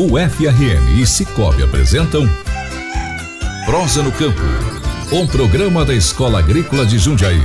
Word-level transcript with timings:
O 0.00 0.10
FRN 0.10 1.02
e 1.02 1.04
Cicobi 1.04 1.64
apresentam 1.64 2.22
Prosa 3.66 4.00
no 4.00 4.12
Campo, 4.12 4.40
um 5.12 5.26
programa 5.26 5.84
da 5.84 5.92
Escola 5.92 6.38
Agrícola 6.38 6.86
de 6.86 6.96
Jundiaí. 7.00 7.42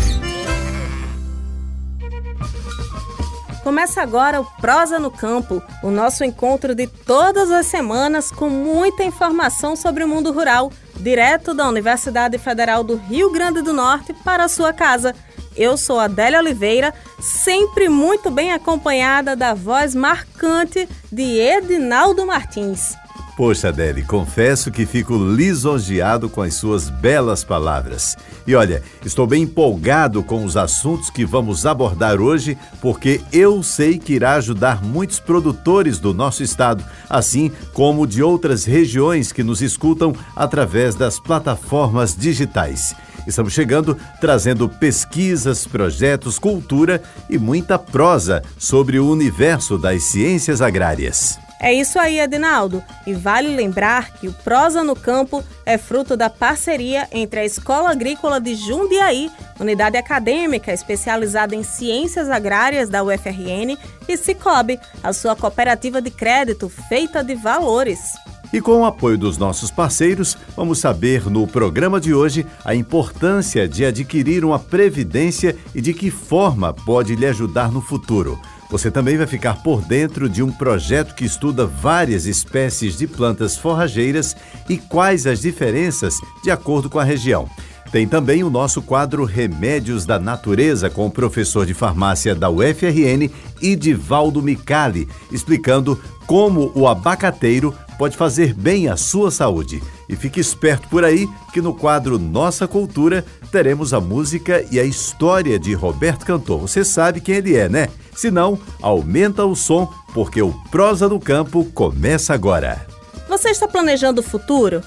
Começa 3.64 4.04
agora 4.04 4.40
o 4.40 4.46
Prosa 4.46 5.00
no 5.00 5.10
Campo, 5.10 5.64
o 5.82 5.90
nosso 5.90 6.24
encontro 6.24 6.76
de 6.76 6.86
todas 6.86 7.50
as 7.50 7.66
semanas 7.66 8.30
com 8.30 8.52
muita 8.52 9.04
informação 9.04 9.76
sobre 9.76 10.04
o 10.04 10.08
mundo 10.08 10.32
rural, 10.32 10.72
direto 11.00 11.56
da 11.56 11.68
Universidade 11.68 12.38
Federal 12.38 12.84
do 12.84 12.98
Rio 12.98 13.32
Grande 13.32 13.64
do 13.64 13.74
Norte 13.74 14.14
para 14.14 14.44
a 14.44 14.48
sua 14.48 14.72
casa. 14.72 15.16
Eu 15.56 15.78
sou 15.78 16.00
Adélia 16.00 16.40
Oliveira, 16.40 16.94
sempre 17.20 17.90
muito 17.90 18.32
bem 18.32 18.52
acompanhada 18.52 19.36
da 19.36 19.54
voz 19.54 19.94
marcante 19.94 20.88
de 21.12 21.40
Edinaldo 21.40 22.26
Martins. 22.26 22.96
Poxa, 23.36 23.70
Adele, 23.70 24.04
confesso 24.04 24.70
que 24.70 24.86
fico 24.86 25.18
lisonjeado 25.18 26.30
com 26.30 26.44
as 26.44 26.54
suas 26.54 26.88
belas 26.88 27.44
palavras. 27.44 28.16
E 28.46 28.54
olha, 28.54 28.84
estou 29.04 29.26
bem 29.26 29.42
empolgado 29.42 30.22
com 30.22 30.46
os 30.46 30.56
assuntos 30.56 31.10
que 31.10 31.26
vamos 31.26 31.66
abordar 31.66 32.22
hoje, 32.22 32.56
porque 32.80 33.22
eu 33.32 33.64
sei 33.64 33.98
que 33.98 34.14
irá 34.14 34.36
ajudar 34.36 34.84
muitos 34.84 35.20
produtores 35.20 35.98
do 35.98 36.14
nosso 36.14 36.44
estado, 36.44 36.86
assim 37.10 37.52
como 37.74 38.06
de 38.06 38.22
outras 38.22 38.66
regiões 38.66 39.32
que 39.32 39.42
nos 39.42 39.64
escutam 39.64 40.14
através 40.36 40.94
das 40.94 41.20
plataformas 41.20 42.16
digitais. 42.16 42.96
Estamos 43.28 43.54
chegando 43.54 43.98
trazendo 44.20 44.68
pesquisas, 44.68 45.66
projetos, 45.66 46.38
cultura 46.38 47.02
e 47.30 47.38
muita 47.38 47.80
prosa 47.80 48.42
sobre 48.58 49.00
o 49.00 49.10
universo 49.10 49.78
das 49.78 50.04
ciências 50.04 50.62
agrárias. 50.62 51.40
É 51.64 51.74
isso 51.74 51.98
aí, 51.98 52.20
Adinaldo. 52.20 52.84
E 53.08 53.14
vale 53.14 53.56
lembrar 53.56 54.12
que 54.16 54.28
o 54.28 54.34
Prosa 54.34 54.84
no 54.84 54.98
Campo 54.98 55.42
é 55.66 55.78
fruto 55.78 56.18
da 56.18 56.30
parceria 56.30 57.08
entre 57.10 57.40
a 57.40 57.46
Escola 57.46 57.90
Agrícola 57.90 58.42
de 58.42 58.54
Jundiaí, 58.54 59.32
unidade 59.58 59.96
acadêmica 59.96 60.74
especializada 60.74 61.56
em 61.56 61.64
ciências 61.64 62.30
agrárias 62.30 62.90
da 62.90 63.02
UFRN, 63.02 63.78
e 64.10 64.18
Cicobi, 64.18 64.78
a 65.02 65.14
sua 65.14 65.38
cooperativa 65.38 66.02
de 66.02 66.12
crédito 66.12 66.68
feita 66.68 67.24
de 67.24 67.34
valores. 67.34 68.12
E 68.54 68.62
com 68.62 68.82
o 68.82 68.86
apoio 68.86 69.18
dos 69.18 69.36
nossos 69.36 69.72
parceiros, 69.72 70.38
vamos 70.56 70.78
saber 70.78 71.28
no 71.28 71.48
programa 71.48 72.00
de 72.00 72.14
hoje 72.14 72.46
a 72.64 72.76
importância 72.76 73.68
de 73.68 73.84
adquirir 73.84 74.46
uma 74.46 74.60
previdência 74.60 75.58
e 75.74 75.82
de 75.82 75.92
que 75.92 76.12
forma 76.12 76.72
pode 76.72 77.16
lhe 77.16 77.26
ajudar 77.26 77.72
no 77.72 77.82
futuro. 77.82 78.40
Você 78.70 78.92
também 78.92 79.18
vai 79.18 79.26
ficar 79.26 79.64
por 79.64 79.82
dentro 79.82 80.30
de 80.30 80.44
um 80.44 80.52
projeto 80.52 81.16
que 81.16 81.26
estuda 81.26 81.66
várias 81.66 82.28
espécies 82.28 82.96
de 82.96 83.08
plantas 83.08 83.58
forrageiras 83.58 84.36
e 84.70 84.78
quais 84.78 85.26
as 85.26 85.42
diferenças 85.42 86.20
de 86.44 86.52
acordo 86.52 86.92
com 86.92 87.00
a 87.00 87.04
região. 87.04 87.50
Tem 87.92 88.08
também 88.08 88.44
o 88.44 88.50
nosso 88.50 88.82
quadro 88.82 89.24
Remédios 89.24 90.06
da 90.06 90.18
Natureza 90.18 90.90
com 90.90 91.06
o 91.06 91.12
professor 91.12 91.66
de 91.66 91.76
farmácia 91.76 92.34
da 92.34 92.50
UFRN, 92.50 93.30
Idivaldo 93.62 94.42
Micali, 94.42 95.08
explicando 95.32 96.00
como 96.26 96.72
o 96.74 96.88
abacateiro 96.88 97.74
pode 98.04 98.18
fazer 98.18 98.54
bem 98.54 98.90
à 98.90 98.98
sua 98.98 99.32
saúde. 99.32 99.82
E 100.10 100.16
fique 100.18 100.38
esperto 100.38 100.90
por 100.90 101.06
aí 101.06 101.26
que 101.54 101.62
no 101.62 101.74
quadro 101.74 102.20
Nossa 102.20 102.68
Cultura 102.68 103.24
teremos 103.50 103.94
a 103.94 104.02
música 104.02 104.62
e 104.70 104.78
a 104.78 104.84
história 104.84 105.58
de 105.58 105.74
Roberto 105.74 106.26
Cantor. 106.26 106.60
Você 106.60 106.84
sabe 106.84 107.22
quem 107.22 107.36
ele 107.36 107.56
é, 107.56 107.70
né? 107.70 107.88
Se 108.14 108.30
não, 108.30 108.60
aumenta 108.82 109.46
o 109.46 109.56
som 109.56 109.90
porque 110.14 110.42
o 110.42 110.52
Prosa 110.70 111.08
do 111.08 111.18
Campo 111.18 111.64
começa 111.74 112.34
agora. 112.34 112.86
Você 113.30 113.52
está 113.52 113.70
planejando 113.70 114.20
o 114.20 114.24
futuro? 114.24 114.84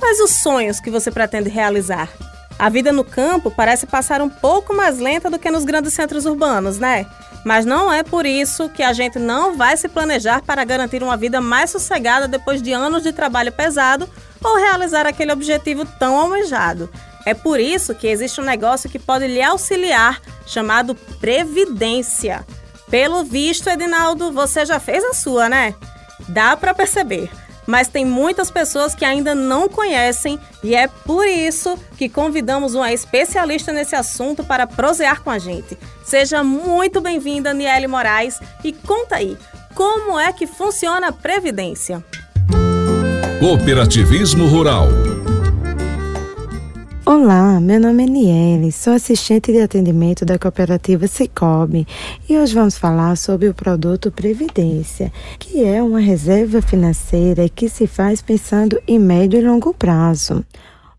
Quais 0.00 0.18
os 0.18 0.32
sonhos 0.32 0.80
que 0.80 0.90
você 0.90 1.08
pretende 1.08 1.48
realizar? 1.48 2.10
A 2.58 2.68
vida 2.68 2.90
no 2.90 3.04
campo 3.04 3.48
parece 3.48 3.86
passar 3.86 4.20
um 4.20 4.28
pouco 4.28 4.74
mais 4.74 4.98
lenta 4.98 5.30
do 5.30 5.38
que 5.38 5.52
nos 5.52 5.64
grandes 5.64 5.92
centros 5.92 6.26
urbanos, 6.26 6.78
né? 6.78 7.06
Mas 7.46 7.64
não 7.64 7.92
é 7.92 8.02
por 8.02 8.26
isso 8.26 8.68
que 8.68 8.82
a 8.82 8.92
gente 8.92 9.20
não 9.20 9.56
vai 9.56 9.76
se 9.76 9.88
planejar 9.88 10.42
para 10.42 10.64
garantir 10.64 11.00
uma 11.00 11.16
vida 11.16 11.40
mais 11.40 11.70
sossegada 11.70 12.26
depois 12.26 12.60
de 12.60 12.72
anos 12.72 13.04
de 13.04 13.12
trabalho 13.12 13.52
pesado 13.52 14.10
ou 14.42 14.56
realizar 14.56 15.06
aquele 15.06 15.30
objetivo 15.30 15.86
tão 15.96 16.18
almejado. 16.18 16.90
É 17.24 17.34
por 17.34 17.60
isso 17.60 17.94
que 17.94 18.08
existe 18.08 18.40
um 18.40 18.44
negócio 18.44 18.90
que 18.90 18.98
pode 18.98 19.28
lhe 19.28 19.40
auxiliar, 19.40 20.20
chamado 20.44 20.96
Previdência. 21.20 22.44
Pelo 22.90 23.22
visto, 23.22 23.70
Edinaldo, 23.70 24.32
você 24.32 24.66
já 24.66 24.80
fez 24.80 25.04
a 25.04 25.14
sua, 25.14 25.48
né? 25.48 25.72
Dá 26.28 26.56
para 26.56 26.74
perceber 26.74 27.30
mas 27.66 27.88
tem 27.88 28.04
muitas 28.04 28.50
pessoas 28.50 28.94
que 28.94 29.04
ainda 29.04 29.34
não 29.34 29.68
conhecem 29.68 30.38
e 30.62 30.74
é 30.74 30.86
por 30.86 31.26
isso 31.26 31.78
que 31.96 32.08
convidamos 32.08 32.74
uma 32.74 32.92
especialista 32.92 33.72
nesse 33.72 33.96
assunto 33.96 34.44
para 34.44 34.66
prosear 34.66 35.22
com 35.22 35.30
a 35.30 35.38
gente. 35.38 35.76
Seja 36.04 36.44
muito 36.44 37.00
bem-vinda, 37.00 37.52
Niele 37.52 37.86
Moraes, 37.86 38.38
e 38.62 38.72
conta 38.72 39.16
aí, 39.16 39.36
como 39.74 40.18
é 40.18 40.32
que 40.32 40.46
funciona 40.46 41.08
a 41.08 41.12
Previdência? 41.12 42.04
Cooperativismo 43.40 44.46
Rural 44.46 44.88
Olá, 47.08 47.60
meu 47.60 47.78
nome 47.78 48.02
é 48.02 48.06
Niele, 48.08 48.72
sou 48.72 48.92
assistente 48.92 49.52
de 49.52 49.60
atendimento 49.60 50.24
da 50.24 50.40
cooperativa 50.40 51.06
Cicobi 51.06 51.86
e 52.28 52.36
hoje 52.36 52.52
vamos 52.52 52.76
falar 52.76 53.16
sobre 53.16 53.48
o 53.48 53.54
produto 53.54 54.10
Previdência, 54.10 55.12
que 55.38 55.64
é 55.64 55.80
uma 55.80 56.00
reserva 56.00 56.60
financeira 56.60 57.48
que 57.48 57.68
se 57.68 57.86
faz 57.86 58.20
pensando 58.20 58.82
em 58.88 58.98
médio 58.98 59.38
e 59.38 59.46
longo 59.46 59.72
prazo. 59.72 60.44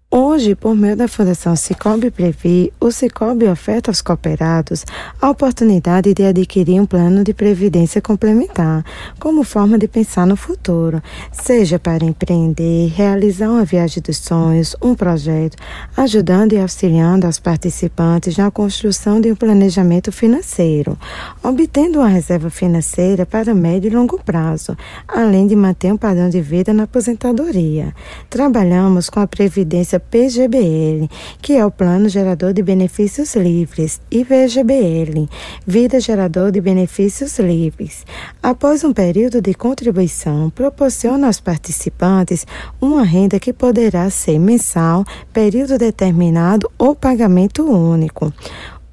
Hoje, 0.10 0.56
por 0.56 0.74
meio 0.74 0.96
da 0.96 1.06
Fundação 1.06 1.54
Cicobi 1.54 2.10
Previ, 2.10 2.72
o 2.80 2.92
Cicobi 2.92 3.46
oferta 3.46 3.92
aos 3.92 4.02
cooperados 4.02 4.86
a 5.22 5.30
oportunidade 5.30 6.14
de 6.14 6.24
adquirir 6.24 6.80
um 6.80 6.86
plano 6.86 7.26
de 7.26 7.34
previdência 7.34 8.02
complementar, 8.02 8.86
como 9.20 9.44
forma 9.44 9.78
de 9.78 9.86
pensar 9.86 10.26
no 10.26 10.38
futuro, 10.38 11.04
seja 11.34 11.78
para 11.78 12.06
empreender, 12.06 12.88
realizar 12.96 13.50
uma 13.50 13.66
viagem 13.66 14.02
dos 14.02 14.18
sonhos, 14.20 14.78
um 14.82 14.96
projeto, 14.96 15.58
ajudando 15.98 16.54
e 16.54 16.58
auxiliando 16.58 17.26
aos 17.26 17.38
participantes 17.38 18.38
na 18.38 18.50
construção 18.50 19.20
de 19.20 19.30
um 19.30 19.36
planejamento 19.36 20.10
financeiro, 20.10 20.98
obtendo 21.44 22.00
uma 22.00 22.08
reserva 22.08 22.50
financeira 22.50 23.26
para 23.26 23.54
médio 23.54 23.92
e 23.92 23.94
longo 23.94 24.24
prazo, 24.24 24.78
além 25.06 25.48
de 25.48 25.56
manter 25.56 25.92
um 25.92 25.98
padrão 25.98 26.30
de 26.30 26.40
vida 26.40 26.72
na 26.72 26.84
aposentadoria. 26.84 27.94
Trabalhamos 28.30 29.10
com 29.10 29.20
a 29.20 29.28
previdência 29.28 29.97
PGBL, 30.00 31.10
que 31.42 31.54
é 31.54 31.66
o 31.66 31.72
Plano 31.72 32.10
Gerador 32.10 32.54
de 32.54 32.62
Benefícios 32.62 33.36
Livres, 33.36 34.00
e 34.10 34.24
VGBL, 34.24 35.28
Vida 35.66 36.00
Gerador 36.00 36.52
de 36.52 36.62
Benefícios 36.62 37.40
Livres. 37.40 38.06
Após 38.42 38.84
um 38.84 38.94
período 38.94 39.42
de 39.42 39.54
contribuição, 39.54 40.50
proporciona 40.50 41.28
aos 41.28 41.40
participantes 41.40 42.46
uma 42.80 43.04
renda 43.04 43.40
que 43.40 43.54
poderá 43.54 44.10
ser 44.10 44.40
mensal, 44.40 45.04
período 45.34 45.78
determinado 45.78 46.70
ou 46.78 46.96
pagamento 46.96 47.64
único. 47.64 48.34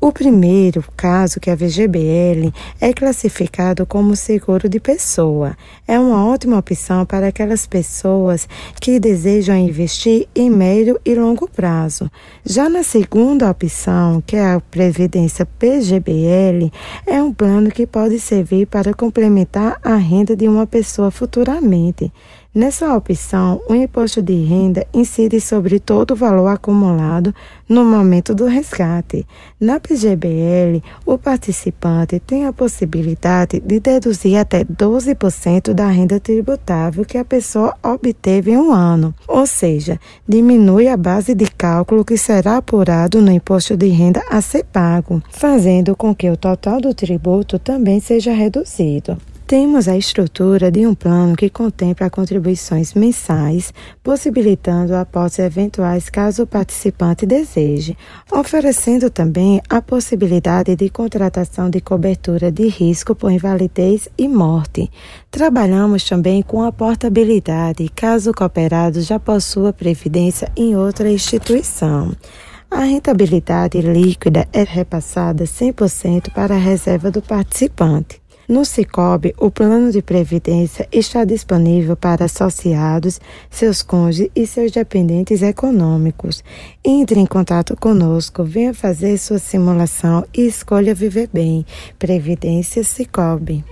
O 0.04 0.12
primeiro 0.12 0.84
caso, 0.94 1.40
que 1.40 1.48
é 1.48 1.54
a 1.54 1.56
VGBL, 1.56 2.52
é 2.78 2.92
classificado 2.92 3.86
como 3.86 4.14
seguro 4.14 4.68
de 4.68 4.78
pessoa. 4.78 5.56
É 5.88 5.98
uma 5.98 6.26
ótima 6.26 6.58
opção 6.58 7.06
para 7.06 7.28
aquelas 7.28 7.64
pessoas 7.64 8.46
que 8.78 9.00
desejam 9.00 9.56
investir 9.56 10.28
em 10.36 10.50
médio 10.50 11.00
e 11.06 11.14
longo 11.14 11.48
prazo. 11.48 12.10
Já 12.44 12.68
na 12.68 12.82
segunda 12.82 13.50
opção, 13.50 14.22
que 14.26 14.36
é 14.36 14.44
a 14.44 14.60
Previdência 14.60 15.46
PGBL, 15.46 16.70
é 17.06 17.22
um 17.22 17.32
plano 17.32 17.70
que 17.70 17.86
pode 17.86 18.20
servir 18.20 18.66
para 18.66 18.92
complementar 18.92 19.80
a 19.82 19.96
renda 19.96 20.36
de 20.36 20.46
uma 20.46 20.66
pessoa 20.66 21.10
futuramente. 21.10 22.12
Nessa 22.54 22.96
opção, 22.96 23.60
o 23.68 23.74
imposto 23.74 24.22
de 24.22 24.44
renda 24.44 24.86
incide 24.94 25.40
sobre 25.40 25.80
todo 25.80 26.12
o 26.12 26.16
valor 26.16 26.46
acumulado 26.46 27.34
no 27.68 27.84
momento 27.84 28.32
do 28.32 28.46
resgate. 28.46 29.26
Na 29.60 29.80
PGBL, 29.80 30.80
o 31.04 31.18
participante 31.18 32.20
tem 32.20 32.46
a 32.46 32.52
possibilidade 32.52 33.58
de 33.58 33.80
deduzir 33.80 34.38
até 34.38 34.64
12% 34.64 35.74
da 35.74 35.88
renda 35.88 36.20
tributável 36.20 37.04
que 37.04 37.18
a 37.18 37.24
pessoa 37.24 37.74
obteve 37.82 38.52
em 38.52 38.56
um 38.56 38.72
ano, 38.72 39.12
ou 39.26 39.44
seja, 39.48 39.98
diminui 40.28 40.86
a 40.86 40.96
base 40.96 41.34
de 41.34 41.50
cálculo 41.50 42.04
que 42.04 42.16
será 42.16 42.58
apurado 42.58 43.20
no 43.20 43.32
imposto 43.32 43.76
de 43.76 43.88
renda 43.88 44.22
a 44.30 44.40
ser 44.40 44.62
pago, 44.62 45.20
fazendo 45.28 45.96
com 45.96 46.14
que 46.14 46.30
o 46.30 46.36
total 46.36 46.80
do 46.80 46.94
tributo 46.94 47.58
também 47.58 47.98
seja 47.98 48.32
reduzido. 48.32 49.18
Temos 49.46 49.88
a 49.88 49.96
estrutura 49.96 50.70
de 50.70 50.86
um 50.86 50.94
plano 50.94 51.36
que 51.36 51.50
contempla 51.50 52.08
contribuições 52.08 52.94
mensais, 52.94 53.74
possibilitando 54.02 54.94
aportes 54.96 55.38
eventuais 55.38 56.08
caso 56.08 56.44
o 56.44 56.46
participante 56.46 57.26
deseje, 57.26 57.94
oferecendo 58.32 59.10
também 59.10 59.60
a 59.68 59.82
possibilidade 59.82 60.74
de 60.74 60.88
contratação 60.88 61.68
de 61.68 61.78
cobertura 61.82 62.50
de 62.50 62.68
risco 62.68 63.14
por 63.14 63.30
invalidez 63.30 64.08
e 64.16 64.26
morte. 64.26 64.90
Trabalhamos 65.30 66.04
também 66.04 66.40
com 66.40 66.62
a 66.62 66.72
portabilidade, 66.72 67.90
caso 67.94 68.30
o 68.30 68.34
cooperado 68.34 69.02
já 69.02 69.20
possua 69.20 69.74
previdência 69.74 70.50
em 70.56 70.74
outra 70.74 71.10
instituição. 71.10 72.16
A 72.70 72.80
rentabilidade 72.80 73.80
líquida 73.82 74.48
é 74.52 74.64
repassada 74.64 75.44
100% 75.44 76.32
para 76.32 76.54
a 76.54 76.58
reserva 76.58 77.10
do 77.10 77.20
participante. 77.20 78.23
No 78.48 78.64
Cicobi, 78.64 79.34
o 79.38 79.50
plano 79.50 79.90
de 79.90 80.02
previdência 80.02 80.86
está 80.92 81.24
disponível 81.24 81.96
para 81.96 82.26
associados, 82.26 83.18
seus 83.48 83.82
cônjuges 83.82 84.30
e 84.36 84.46
seus 84.46 84.70
dependentes 84.70 85.40
econômicos. 85.40 86.44
Entre 86.84 87.18
em 87.18 87.26
contato 87.26 87.74
conosco, 87.74 88.44
venha 88.44 88.74
fazer 88.74 89.16
sua 89.16 89.38
simulação 89.38 90.26
e 90.34 90.46
escolha 90.46 90.94
viver 90.94 91.30
bem. 91.32 91.64
Previdência 91.98 92.84
Cicobi. 92.84 93.64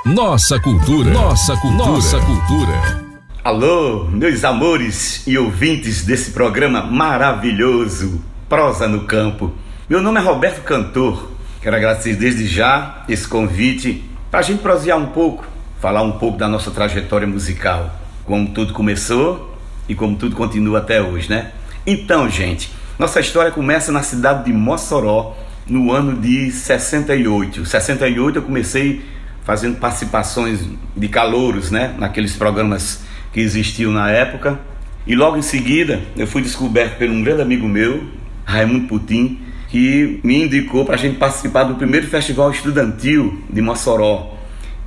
Nossa 0.05 0.61
cultura, 0.61 1.11
nossa 1.11 1.57
cultura, 1.57 1.91
nossa 1.91 2.21
cultura. 2.21 3.09
Alô, 3.43 4.05
meus 4.05 4.45
amores 4.45 5.27
e 5.27 5.37
ouvintes 5.37 6.05
desse 6.05 6.31
programa 6.31 6.83
maravilhoso, 6.83 8.23
Prosa 8.49 8.87
no 8.87 9.05
Campo. 9.05 9.53
Meu 9.89 10.01
nome 10.01 10.21
é 10.21 10.23
Roberto 10.23 10.63
Cantor 10.63 11.38
Quero 11.69 11.77
agradecer 11.77 12.17
desde 12.17 12.47
já 12.47 13.05
esse 13.11 13.29
convite 13.29 14.03
para 14.31 14.41
a 14.41 14.43
gente 14.43 14.63
prosear 14.63 14.97
um 14.97 15.09
pouco, 15.09 15.47
falar 15.79 16.01
um 16.01 16.13
pouco 16.13 16.39
da 16.39 16.49
nossa 16.49 16.71
trajetória 16.71 17.29
musical, 17.29 17.95
como 18.25 18.49
tudo 18.55 18.73
começou 18.73 19.55
e 19.87 19.95
como 19.95 20.17
tudo 20.17 20.35
continua 20.35 20.79
até 20.79 21.03
hoje, 21.03 21.29
né? 21.29 21.53
Então, 21.87 22.27
gente, 22.31 22.73
nossa 22.99 23.21
história 23.21 23.51
começa 23.51 23.93
na 23.93 24.03
cidade 24.03 24.47
de 24.47 24.53
Mossoró 24.55 25.37
no 25.67 25.93
ano 25.93 26.19
de 26.19 26.51
68. 26.51 27.67
68 27.67 28.39
eu 28.39 28.43
comecei 28.43 29.05
fazendo 29.45 29.77
participações 29.77 30.61
de 30.97 31.09
calouros, 31.09 31.71
né, 31.71 31.95
naqueles 31.99 32.35
programas 32.35 33.03
que 33.31 33.41
existiam 33.41 33.93
na 33.93 34.11
época. 34.11 34.59
E 35.07 35.15
logo 35.15 35.37
em 35.37 35.43
seguida 35.43 36.01
eu 36.17 36.27
fui 36.27 36.41
descoberto 36.41 36.97
por 36.97 37.11
um 37.11 37.23
grande 37.23 37.43
amigo 37.43 37.69
meu, 37.69 38.05
Raimundo 38.47 38.89
Putin, 38.89 39.48
que 39.69 40.21
me 40.25 40.43
indicou 40.43 40.85
para 40.85 40.95
a 40.95 40.99
gente 40.99 41.19
participar 41.19 41.65
do 41.65 41.75
primeiro 41.75 42.07
festival 42.07 42.51
estudantil 42.51 43.43
de 43.51 43.61
Mossoró. 43.61 44.35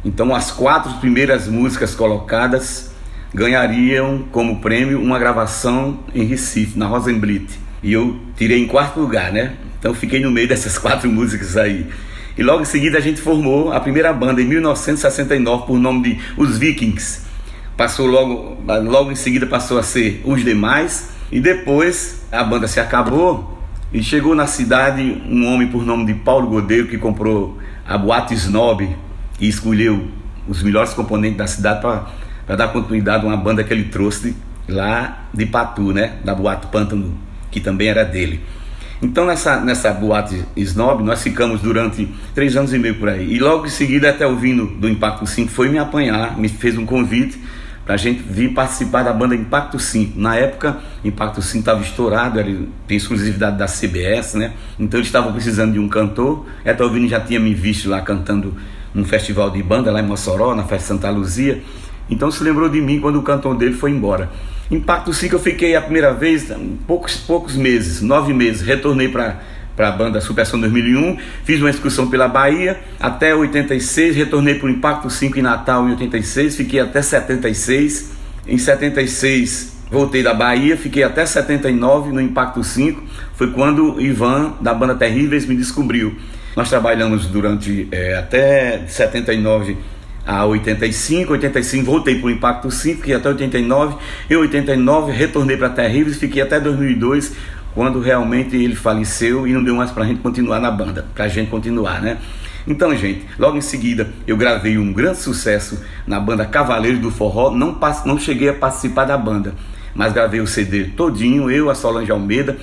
Então, 0.04 0.34
as 0.34 0.52
quatro 0.52 0.94
primeiras 0.96 1.48
músicas 1.48 1.94
colocadas 1.94 2.92
ganhariam 3.34 4.26
como 4.32 4.60
prêmio 4.60 5.00
uma 5.00 5.20
gravação 5.20 6.00
em 6.14 6.26
Recife, 6.26 6.78
na 6.78 6.88
Rosenblit. 6.88 7.48
E 7.84 7.94
eu 7.94 8.20
tirei 8.36 8.60
em 8.60 8.68
quarto 8.68 9.00
lugar, 9.00 9.32
né? 9.32 9.54
Então, 9.80 9.94
fiquei 9.94 10.20
no 10.20 10.32
meio 10.32 10.48
dessas 10.48 10.78
quatro 10.80 11.08
músicas 11.10 11.56
aí. 11.56 11.86
E 12.38 12.42
logo 12.42 12.62
em 12.62 12.66
seguida 12.66 12.98
a 12.98 13.02
gente 13.02 13.22
formou 13.22 13.72
a 13.72 13.80
primeira 13.80 14.12
banda 14.12 14.42
em 14.42 14.46
1969 14.46 15.68
por 15.68 15.78
nome 15.78 16.02
de 16.02 16.20
Os 16.38 16.58
Vikings. 16.58 17.22
Passou 17.78 18.08
logo, 18.08 18.58
logo 18.84 19.12
em 19.12 19.16
seguida 19.16 19.46
passou 19.46 19.78
a 19.78 19.84
ser 19.84 20.22
Os 20.24 20.44
Demais 20.44 21.10
e 21.32 21.40
depois 21.40 22.22
a 22.32 22.44
banda 22.44 22.68
se 22.68 22.80
acabou 22.80 23.51
e 23.94 24.02
chegou 24.02 24.34
na 24.34 24.48
cidade 24.48 25.22
um 25.30 25.46
homem 25.54 25.68
por 25.68 25.86
nome 25.86 26.06
de 26.06 26.14
Paulo 26.14 26.48
Godeiro 26.48 26.88
que 26.88 26.98
comprou 26.98 27.58
a 27.86 27.98
Boate 27.98 28.34
Snob 28.34 28.88
e 29.40 29.48
escolheu 29.48 30.08
os 30.48 30.64
melhores 30.64 30.94
componentes 30.94 31.38
da 31.38 31.48
cidade 31.48 31.82
para 31.82 32.56
dar 32.56 32.70
continuidade 32.70 33.26
a 33.26 33.28
uma 33.28 33.38
banda 33.38 33.64
que 33.64 33.74
ele 33.74 33.86
trouxe 33.86 34.36
lá 34.68 35.26
de 35.34 35.46
Patu, 35.46 35.92
né? 35.92 36.14
Da 36.24 36.34
Boate 36.34 36.68
Pântano, 36.68 37.18
que 37.50 37.60
também 37.60 37.90
era 37.90 38.06
dele. 38.06 38.42
Então 39.02 39.26
nessa, 39.26 39.60
nessa 39.60 39.92
boate 39.92 40.46
Snob 40.56 41.04
nós 41.04 41.24
ficamos 41.24 41.60
durante 41.60 42.08
três 42.36 42.56
anos 42.56 42.72
e 42.72 42.78
meio 42.78 42.96
por 42.96 43.10
aí. 43.10 43.34
E 43.34 43.40
logo 43.40 43.66
em 43.66 43.70
seguida 43.70 44.10
até 44.12 44.28
o 44.28 44.38
Vino 44.38 44.68
do 44.68 44.88
Impacto 44.88 45.26
5 45.26 45.52
foi 45.52 45.70
me 45.70 45.80
apanhar, 45.80 46.38
me 46.38 46.48
fez 46.48 46.78
um 46.78 46.86
convite 46.86 47.38
para 47.86 47.96
a 47.96 47.98
gente 47.98 48.22
vir 48.22 48.54
participar 48.54 49.04
da 49.04 49.12
banda 49.12 49.36
Impacto 49.36 49.80
5. 49.80 50.20
Na 50.20 50.36
época, 50.36 50.78
Impacto 51.04 51.42
5 51.42 51.60
estava 51.60 51.82
estourado, 51.82 52.40
ele 52.40 52.70
tem 52.88 52.98
exclusividade 52.98 53.58
da 53.58 53.66
CBS, 53.66 54.36
né? 54.36 54.54
Então 54.80 55.00
eles 55.00 55.08
estavam 55.08 55.32
precisando 55.34 55.74
de 55.74 55.80
um 55.80 55.90
cantor. 55.90 56.46
Etelvino 56.66 57.08
já 57.08 57.20
tinha 57.20 57.40
me 57.40 57.54
visto 57.54 57.90
lá 57.90 58.02
cantando 58.02 58.56
num 58.94 59.06
festival 59.06 59.50
de 59.50 59.64
banda 59.64 59.92
lá 59.92 60.00
em 60.00 60.06
Mossoró, 60.06 60.54
na 60.54 60.64
festa 60.64 60.90
Santa 60.90 61.10
Luzia. 61.10 61.62
Então 62.10 62.30
se 62.30 62.44
lembrou 62.44 62.70
de 62.70 62.82
mim 62.82 63.00
quando 63.00 63.18
o 63.18 63.24
cantor 63.24 63.56
dele 63.56 63.74
foi 63.74 63.92
embora. 63.92 64.30
Impacto 64.70 65.14
5 65.14 65.36
eu 65.36 65.40
fiquei 65.40 65.76
a 65.76 65.82
primeira 65.82 66.14
vez, 66.14 66.52
poucos, 66.88 67.18
poucos 67.18 67.56
meses, 67.56 68.02
nove 68.02 68.34
meses. 68.34 68.62
Retornei 68.62 69.10
para 69.10 69.40
para 69.82 69.90
a 69.90 69.92
banda 69.92 70.22
Supersom 70.22 70.60
2001, 70.60 71.18
fiz 71.44 71.60
uma 71.60 71.72
excursão 71.72 72.08
pela 72.08 72.28
Bahia 72.28 72.80
até 73.00 73.34
86, 73.34 74.16
retornei 74.16 74.54
para 74.54 74.68
o 74.68 74.70
Impacto 74.70 75.10
5 75.10 75.40
em 75.40 75.42
Natal 75.42 75.88
em 75.88 75.94
86, 75.94 76.56
fiquei 76.56 76.80
até 76.80 77.02
76. 77.02 78.12
Em 78.48 78.60
76 78.60 79.74
voltei 79.90 80.22
da 80.22 80.36
Bahia, 80.36 80.78
fiquei 80.78 81.02
até 81.02 81.26
79 81.26 82.12
no 82.12 82.22
Impacto 82.22 82.64
5. 82.64 83.02
Foi 83.34 83.50
quando 83.50 84.00
Ivan 84.00 84.54
da 84.62 84.72
banda 84.72 84.94
Terríveis 84.94 85.48
me 85.48 85.56
descobriu. 85.56 86.16
Nós 86.56 86.70
trabalhamos 86.70 87.26
durante 87.26 87.88
é, 87.92 88.18
até 88.18 88.84
79 88.86 89.78
a 90.24 90.46
85, 90.46 91.32
85 91.32 91.84
voltei 91.84 92.20
para 92.20 92.28
o 92.28 92.30
Impacto 92.30 92.70
5, 92.70 92.98
fiquei 92.98 93.16
até 93.16 93.30
89. 93.30 93.96
Em 94.30 94.36
89 94.36 95.12
retornei 95.12 95.58
para 95.58 95.70
Terríveis, 95.70 96.18
fiquei 96.18 96.44
até 96.44 96.60
2002 96.60 97.34
quando 97.74 98.00
realmente 98.00 98.56
ele 98.56 98.76
faleceu 98.76 99.48
e 99.48 99.54
não 99.54 99.64
deu 99.64 99.76
mais 99.76 99.92
para 99.92 100.04
a 100.04 100.08
gente 100.08 100.22
continuar 100.22 100.60
na 100.60 100.72
banda, 100.72 101.06
para 101.14 101.26
a 101.26 101.28
gente 101.28 101.50
continuar, 101.50 102.02
né? 102.02 102.18
Então, 102.68 102.96
gente, 102.96 103.26
logo 103.40 103.58
em 103.58 103.62
seguida 103.62 104.10
eu 104.28 104.38
gravei 104.38 104.78
um 104.78 104.94
grande 104.94 105.20
sucesso 105.20 105.84
na 106.06 106.20
banda 106.20 106.46
Cavaleiros 106.46 107.00
do 107.00 107.10
Forró. 107.10 107.52
Não, 107.52 107.78
não 108.06 108.20
cheguei 108.20 108.50
a 108.50 108.54
participar 108.54 109.06
da 109.06 109.18
banda, 109.18 109.56
mas 109.96 110.14
gravei 110.14 110.42
o 110.42 110.48
CD 110.48 110.86
todinho, 110.86 111.50
eu, 111.50 111.70
a 111.70 111.76
Solange 111.76 112.12
Almeida, 112.12 112.58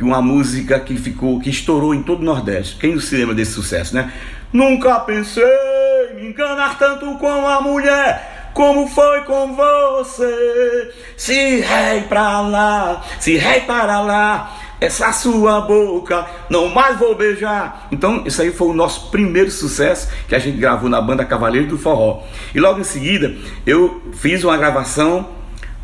uma 0.00 0.20
música 0.20 0.78
que 0.80 0.96
ficou, 0.96 1.40
que 1.40 1.50
estourou 1.50 1.94
em 1.94 2.02
todo 2.02 2.20
o 2.20 2.24
Nordeste. 2.24 2.76
Quem 2.76 2.94
não 2.94 3.00
se 3.00 3.16
lembra 3.16 3.34
desse 3.34 3.52
sucesso, 3.52 3.94
né? 3.94 4.12
Nunca 4.52 5.00
pensei 5.00 5.44
me 6.14 6.28
enganar 6.28 6.78
tanto 6.78 7.16
com 7.18 7.46
a 7.46 7.60
mulher 7.60 8.33
como 8.54 8.86
foi 8.86 9.22
com 9.22 9.54
você? 9.54 10.94
Se 11.16 11.60
rei 11.60 12.02
pra 12.08 12.40
lá, 12.40 13.04
se 13.18 13.36
rei 13.36 13.60
para 13.62 14.00
lá, 14.00 14.56
essa 14.80 15.12
sua 15.12 15.60
boca 15.60 16.24
não 16.48 16.68
mais 16.68 16.98
vou 16.98 17.16
beijar. 17.16 17.88
Então, 17.90 18.22
isso 18.24 18.40
aí 18.40 18.52
foi 18.52 18.68
o 18.68 18.72
nosso 18.72 19.10
primeiro 19.10 19.50
sucesso 19.50 20.08
que 20.28 20.34
a 20.34 20.38
gente 20.38 20.56
gravou 20.56 20.88
na 20.88 21.00
banda 21.00 21.24
Cavaleiro 21.24 21.66
do 21.66 21.76
Forró. 21.76 22.22
E 22.54 22.60
logo 22.60 22.80
em 22.80 22.84
seguida, 22.84 23.34
eu 23.66 24.00
fiz 24.12 24.44
uma 24.44 24.56
gravação 24.56 25.28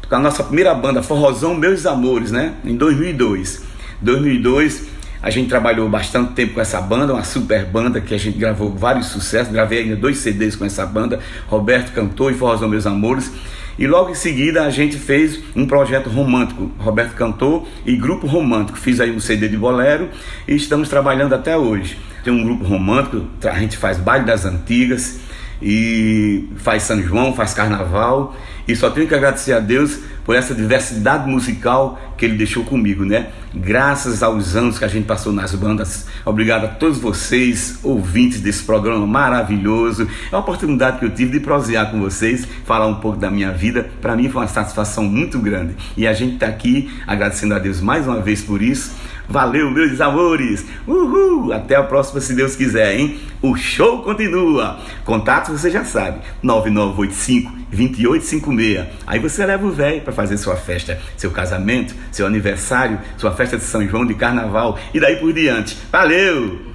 com 0.08 0.14
a 0.14 0.18
nossa 0.18 0.44
primeira 0.44 0.72
banda, 0.72 1.02
Forrozão 1.02 1.54
Meus 1.54 1.86
Amores, 1.86 2.30
né? 2.30 2.54
Em 2.64 2.76
2002. 2.76 3.62
2002 4.00 4.99
a 5.22 5.30
gente 5.30 5.48
trabalhou 5.48 5.88
bastante 5.88 6.32
tempo 6.32 6.54
com 6.54 6.60
essa 6.60 6.80
banda, 6.80 7.12
uma 7.12 7.24
super 7.24 7.64
banda 7.66 8.00
que 8.00 8.14
a 8.14 8.18
gente 8.18 8.38
gravou 8.38 8.70
vários 8.70 9.06
sucessos. 9.06 9.52
Gravei 9.52 9.80
ainda 9.80 9.96
dois 9.96 10.18
CDs 10.18 10.56
com 10.56 10.64
essa 10.64 10.86
banda, 10.86 11.20
Roberto 11.46 11.92
cantou 11.92 12.30
e 12.30 12.34
Forrozão 12.34 12.68
Meus 12.68 12.86
Amores. 12.86 13.30
E 13.78 13.86
logo 13.86 14.10
em 14.10 14.14
seguida 14.14 14.64
a 14.64 14.70
gente 14.70 14.96
fez 14.96 15.40
um 15.56 15.66
projeto 15.66 16.10
romântico, 16.10 16.70
Roberto 16.78 17.14
Cantor 17.14 17.66
e 17.86 17.96
Grupo 17.96 18.26
Romântico. 18.26 18.78
Fiz 18.78 19.00
aí 19.00 19.10
um 19.10 19.20
CD 19.20 19.48
de 19.48 19.56
bolero 19.56 20.08
e 20.46 20.54
estamos 20.54 20.88
trabalhando 20.88 21.34
até 21.34 21.56
hoje. 21.56 21.98
Tem 22.22 22.32
um 22.32 22.42
grupo 22.42 22.64
romântico, 22.64 23.26
a 23.42 23.58
gente 23.58 23.76
faz 23.76 23.96
baile 23.96 24.26
das 24.26 24.44
antigas 24.44 25.20
e 25.62 26.48
faz 26.56 26.82
São 26.82 27.00
João, 27.00 27.32
faz 27.34 27.54
carnaval. 27.54 28.34
E 28.66 28.76
só 28.76 28.90
tenho 28.90 29.06
que 29.06 29.14
agradecer 29.14 29.52
a 29.52 29.60
Deus 29.60 29.98
por 30.24 30.36
essa 30.36 30.54
diversidade 30.54 31.28
musical 31.28 31.98
que 32.16 32.24
Ele 32.24 32.36
deixou 32.36 32.64
comigo, 32.64 33.04
né? 33.04 33.28
Graças 33.54 34.22
aos 34.22 34.54
anos 34.54 34.78
que 34.78 34.84
a 34.84 34.88
gente 34.88 35.06
passou 35.06 35.32
nas 35.32 35.54
bandas. 35.54 36.06
Obrigado 36.24 36.64
a 36.64 36.68
todos 36.68 36.98
vocês, 36.98 37.78
ouvintes 37.82 38.40
desse 38.40 38.62
programa 38.62 39.06
maravilhoso. 39.06 40.06
É 40.30 40.34
uma 40.34 40.40
oportunidade 40.40 40.98
que 40.98 41.04
eu 41.04 41.10
tive 41.10 41.32
de 41.32 41.40
prosear 41.40 41.90
com 41.90 42.00
vocês, 42.00 42.46
falar 42.64 42.86
um 42.86 42.96
pouco 42.96 43.18
da 43.18 43.30
minha 43.30 43.50
vida. 43.50 43.90
Para 44.00 44.14
mim 44.14 44.28
foi 44.28 44.42
uma 44.42 44.48
satisfação 44.48 45.04
muito 45.04 45.38
grande. 45.38 45.74
E 45.96 46.06
a 46.06 46.12
gente 46.12 46.34
está 46.34 46.46
aqui 46.46 46.90
agradecendo 47.06 47.54
a 47.54 47.58
Deus 47.58 47.80
mais 47.80 48.06
uma 48.06 48.20
vez 48.20 48.42
por 48.42 48.62
isso 48.62 48.92
Valeu, 49.30 49.70
meus 49.70 50.00
amores! 50.00 50.66
Uhul! 50.88 51.52
Até 51.52 51.76
a 51.76 51.84
próxima, 51.84 52.20
se 52.20 52.34
Deus 52.34 52.56
quiser, 52.56 52.98
hein? 52.98 53.20
O 53.40 53.54
show 53.54 54.02
continua! 54.02 54.80
Contato 55.04 55.52
você 55.52 55.70
já 55.70 55.84
sabe: 55.84 56.18
9985 56.42 57.52
2856. 57.70 58.88
Aí 59.06 59.20
você 59.20 59.46
leva 59.46 59.64
o 59.64 59.70
velho 59.70 60.00
para 60.00 60.12
fazer 60.12 60.36
sua 60.36 60.56
festa, 60.56 61.00
seu 61.16 61.30
casamento, 61.30 61.94
seu 62.10 62.26
aniversário, 62.26 62.98
sua 63.16 63.30
festa 63.30 63.56
de 63.56 63.62
São 63.62 63.86
João 63.86 64.04
de 64.04 64.14
Carnaval 64.14 64.76
e 64.92 64.98
daí 64.98 65.14
por 65.14 65.32
diante. 65.32 65.78
Valeu! 65.92 66.70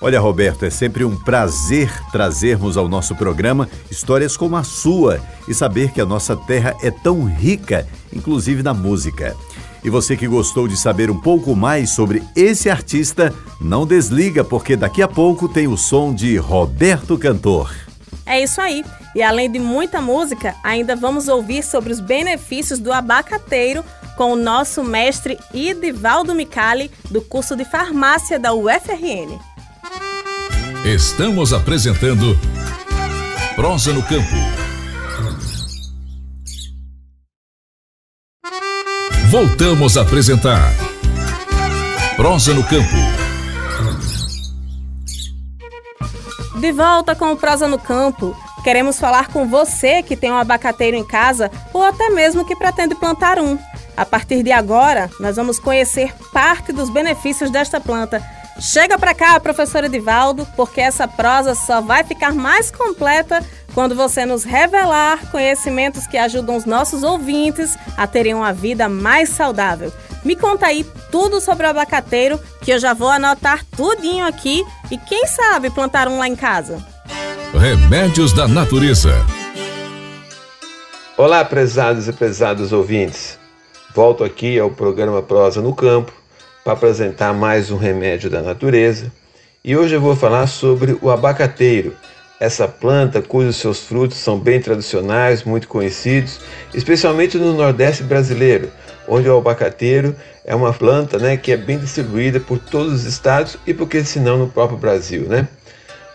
Olha, 0.00 0.18
Roberto, 0.20 0.64
é 0.64 0.70
sempre 0.70 1.04
um 1.04 1.14
prazer 1.14 1.92
trazermos 2.10 2.76
ao 2.78 2.88
nosso 2.88 3.14
programa 3.16 3.68
histórias 3.90 4.34
como 4.34 4.56
a 4.56 4.62
sua 4.62 5.20
e 5.46 5.52
saber 5.52 5.90
que 5.90 6.00
a 6.00 6.06
nossa 6.06 6.34
terra 6.36 6.74
é 6.82 6.90
tão 6.90 7.24
rica, 7.24 7.86
inclusive 8.10 8.62
na 8.62 8.72
música. 8.72 9.36
E 9.82 9.90
você 9.90 10.16
que 10.16 10.28
gostou 10.28 10.68
de 10.68 10.76
saber 10.76 11.10
um 11.10 11.18
pouco 11.18 11.56
mais 11.56 11.90
sobre 11.90 12.22
esse 12.36 12.68
artista, 12.68 13.34
não 13.60 13.86
desliga, 13.86 14.44
porque 14.44 14.76
daqui 14.76 15.02
a 15.02 15.08
pouco 15.08 15.48
tem 15.48 15.66
o 15.66 15.76
som 15.76 16.14
de 16.14 16.36
Roberto 16.36 17.16
Cantor. 17.16 17.72
É 18.26 18.42
isso 18.42 18.60
aí. 18.60 18.84
E 19.14 19.22
além 19.22 19.50
de 19.50 19.58
muita 19.58 20.00
música, 20.00 20.54
ainda 20.62 20.94
vamos 20.94 21.28
ouvir 21.28 21.64
sobre 21.64 21.92
os 21.92 21.98
benefícios 21.98 22.78
do 22.78 22.92
abacateiro 22.92 23.82
com 24.16 24.32
o 24.32 24.36
nosso 24.36 24.84
mestre 24.84 25.38
Idivaldo 25.52 26.34
Micali, 26.34 26.90
do 27.10 27.22
curso 27.22 27.56
de 27.56 27.64
farmácia 27.64 28.38
da 28.38 28.52
UFRN. 28.52 29.38
Estamos 30.84 31.52
apresentando 31.52 32.38
Prosa 33.56 33.92
no 33.92 34.02
Campo. 34.02 34.59
Voltamos 39.30 39.96
a 39.96 40.02
apresentar 40.02 40.74
Prosa 42.16 42.52
no 42.52 42.64
Campo. 42.64 42.96
De 46.58 46.72
volta 46.72 47.14
com 47.14 47.30
o 47.30 47.36
Prosa 47.36 47.68
no 47.68 47.78
Campo. 47.78 48.36
Queremos 48.64 48.98
falar 48.98 49.28
com 49.28 49.46
você 49.46 50.02
que 50.02 50.16
tem 50.16 50.32
um 50.32 50.36
abacateiro 50.36 50.96
em 50.96 51.04
casa 51.04 51.48
ou 51.72 51.84
até 51.84 52.10
mesmo 52.10 52.44
que 52.44 52.56
pretende 52.56 52.96
plantar 52.96 53.38
um. 53.38 53.56
A 53.96 54.04
partir 54.04 54.42
de 54.42 54.50
agora, 54.50 55.08
nós 55.20 55.36
vamos 55.36 55.60
conhecer 55.60 56.12
parte 56.32 56.72
dos 56.72 56.90
benefícios 56.90 57.52
desta 57.52 57.80
planta. 57.80 58.20
Chega 58.58 58.98
para 58.98 59.14
cá, 59.14 59.38
professor 59.38 59.84
Edivaldo, 59.84 60.44
porque 60.56 60.80
essa 60.80 61.06
prosa 61.06 61.54
só 61.54 61.80
vai 61.80 62.02
ficar 62.02 62.34
mais 62.34 62.68
completa 62.68 63.40
quando 63.70 63.94
você 63.94 64.26
nos 64.26 64.44
revelar 64.44 65.30
conhecimentos 65.30 66.06
que 66.06 66.18
ajudam 66.18 66.56
os 66.56 66.64
nossos 66.64 67.02
ouvintes 67.02 67.76
a 67.96 68.06
terem 68.06 68.34
uma 68.34 68.52
vida 68.52 68.88
mais 68.88 69.30
saudável. 69.30 69.92
Me 70.24 70.36
conta 70.36 70.66
aí 70.66 70.84
tudo 71.10 71.40
sobre 71.40 71.66
o 71.66 71.70
abacateiro, 71.70 72.38
que 72.60 72.72
eu 72.72 72.78
já 72.78 72.92
vou 72.92 73.08
anotar 73.08 73.64
tudinho 73.76 74.26
aqui 74.26 74.64
e 74.90 74.98
quem 74.98 75.26
sabe 75.26 75.70
plantar 75.70 76.08
um 76.08 76.18
lá 76.18 76.28
em 76.28 76.36
casa. 76.36 76.84
Remédios 77.52 78.32
da 78.32 78.46
Natureza. 78.46 79.14
Olá, 81.16 81.44
prezados 81.44 82.08
e 82.08 82.12
prezados 82.12 82.72
ouvintes. 82.72 83.38
Volto 83.94 84.22
aqui 84.22 84.58
ao 84.58 84.70
programa 84.70 85.22
Prosa 85.22 85.60
no 85.60 85.74
Campo 85.74 86.12
para 86.62 86.74
apresentar 86.74 87.32
mais 87.32 87.70
um 87.70 87.76
remédio 87.76 88.30
da 88.30 88.40
natureza. 88.40 89.10
E 89.64 89.76
hoje 89.76 89.94
eu 89.94 90.00
vou 90.00 90.14
falar 90.14 90.46
sobre 90.46 90.96
o 91.02 91.10
abacateiro 91.10 91.96
essa 92.40 92.66
planta, 92.66 93.20
cujos 93.20 93.56
seus 93.56 93.80
frutos 93.80 94.16
são 94.16 94.38
bem 94.38 94.58
tradicionais, 94.58 95.44
muito 95.44 95.68
conhecidos, 95.68 96.40
especialmente 96.72 97.36
no 97.36 97.52
Nordeste 97.52 98.02
brasileiro, 98.02 98.72
onde 99.06 99.28
o 99.28 99.36
abacateiro 99.36 100.16
é 100.42 100.54
uma 100.54 100.72
planta 100.72 101.18
né, 101.18 101.36
que 101.36 101.52
é 101.52 101.56
bem 101.58 101.78
distribuída 101.78 102.40
por 102.40 102.58
todos 102.58 102.94
os 102.94 103.04
estados 103.04 103.58
e, 103.66 103.74
por 103.74 103.86
que 103.86 104.02
senão, 104.02 104.38
no 104.38 104.48
próprio 104.48 104.78
Brasil. 104.78 105.26
Né? 105.28 105.46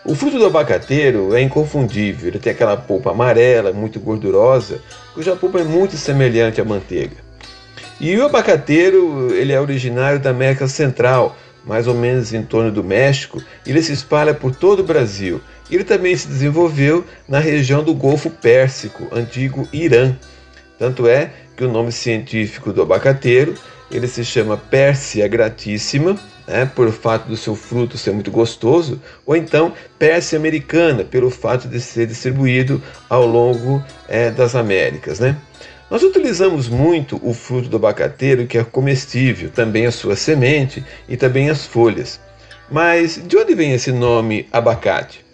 O 0.04 0.16
fruto 0.16 0.36
do 0.36 0.46
abacateiro 0.46 1.32
é 1.32 1.40
inconfundível, 1.40 2.28
ele 2.28 2.40
tem 2.40 2.52
aquela 2.52 2.76
polpa 2.76 3.12
amarela, 3.12 3.72
muito 3.72 4.00
gordurosa, 4.00 4.80
cuja 5.14 5.36
polpa 5.36 5.60
é 5.60 5.64
muito 5.64 5.96
semelhante 5.96 6.60
à 6.60 6.64
manteiga. 6.64 7.24
E 8.00 8.16
o 8.18 8.26
abacateiro 8.26 9.32
ele 9.32 9.52
é 9.52 9.60
originário 9.60 10.18
da 10.18 10.30
América 10.30 10.66
Central, 10.66 11.36
mais 11.66 11.86
ou 11.88 11.94
menos 11.94 12.32
em 12.32 12.42
torno 12.42 12.70
do 12.70 12.84
México, 12.84 13.42
ele 13.66 13.82
se 13.82 13.92
espalha 13.92 14.32
por 14.32 14.54
todo 14.54 14.80
o 14.80 14.84
Brasil 14.84 15.40
ele 15.70 15.84
também 15.84 16.16
se 16.16 16.28
desenvolveu 16.28 17.04
na 17.28 17.38
região 17.38 17.82
do 17.82 17.94
Golfo 17.94 18.30
Pérsico, 18.30 19.08
antigo 19.12 19.68
Irã. 19.72 20.14
Tanto 20.78 21.08
é 21.08 21.32
que 21.56 21.64
o 21.64 21.70
nome 21.70 21.90
científico 21.90 22.72
do 22.72 22.82
abacateiro 22.82 23.54
ele 23.90 24.06
se 24.06 24.24
chama 24.24 24.56
Pérsia 24.56 25.26
gratíssima, 25.28 26.16
né, 26.46 26.66
por 26.66 26.90
fato 26.92 27.28
do 27.28 27.36
seu 27.36 27.54
fruto 27.54 27.96
ser 27.96 28.12
muito 28.12 28.30
gostoso, 28.30 29.00
ou 29.24 29.34
então 29.34 29.72
Pérsia 29.98 30.38
americana, 30.38 31.04
pelo 31.04 31.30
fato 31.30 31.68
de 31.68 31.80
ser 31.80 32.06
distribuído 32.06 32.82
ao 33.08 33.26
longo 33.26 33.82
é, 34.08 34.30
das 34.30 34.54
Américas. 34.54 35.18
Né? 35.18 35.36
Nós 35.88 36.02
utilizamos 36.02 36.68
muito 36.68 37.20
o 37.22 37.32
fruto 37.32 37.68
do 37.68 37.76
abacateiro, 37.76 38.46
que 38.46 38.58
é 38.58 38.64
comestível, 38.64 39.50
também 39.50 39.86
a 39.86 39.92
sua 39.92 40.16
semente 40.16 40.84
e 41.08 41.16
também 41.16 41.48
as 41.48 41.64
folhas. 41.64 42.20
Mas 42.68 43.20
de 43.24 43.36
onde 43.36 43.54
vem 43.54 43.72
esse 43.72 43.92
nome 43.92 44.48
abacate? 44.50 45.24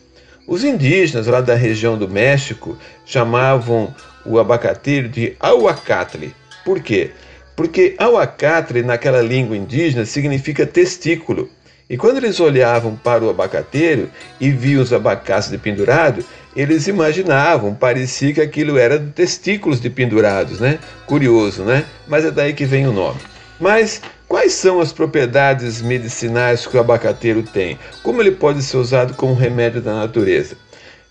Os 0.47 0.62
indígenas 0.62 1.26
lá 1.26 1.40
da 1.40 1.54
região 1.54 1.97
do 1.97 2.06
México 2.06 2.76
chamavam 3.06 3.94
o 4.26 4.38
abacateiro 4.38 5.09
de 5.09 5.35
auacatli. 5.40 6.35
Por 6.66 6.80
quê? 6.80 7.12
Porque 7.56 7.94
auacatli 7.97 8.82
naquela 8.82 9.23
língua 9.23 9.56
indígena 9.56 10.04
significa 10.04 10.66
testículo. 10.66 11.49
E 11.92 11.96
quando 11.99 12.16
eles 12.16 12.40
olhavam 12.40 12.96
para 12.96 13.22
o 13.22 13.28
abacateiro 13.28 14.11
e 14.40 14.50
viam 14.50 14.82
os 14.82 14.94
abacates 14.94 15.50
de 15.50 15.58
pendurado, 15.58 16.25
eles 16.56 16.88
imaginavam, 16.88 17.75
parecia 17.75 18.32
que 18.32 18.40
aquilo 18.40 18.78
era 18.78 18.99
testículos 18.99 19.78
de 19.78 19.90
pendurados, 19.90 20.58
né? 20.58 20.78
Curioso, 21.04 21.64
né? 21.64 21.84
Mas 22.08 22.25
é 22.25 22.30
daí 22.30 22.54
que 22.54 22.64
vem 22.64 22.87
o 22.88 22.92
nome. 22.92 23.20
Mas 23.61 24.00
Quais 24.32 24.54
são 24.54 24.80
as 24.80 24.94
propriedades 24.94 25.82
medicinais 25.82 26.66
que 26.66 26.75
o 26.75 26.80
abacateiro 26.80 27.42
tem? 27.42 27.78
Como 28.02 28.22
ele 28.22 28.30
pode 28.30 28.62
ser 28.62 28.78
usado 28.78 29.12
como 29.12 29.34
remédio 29.34 29.82
da 29.82 29.92
natureza? 29.92 30.56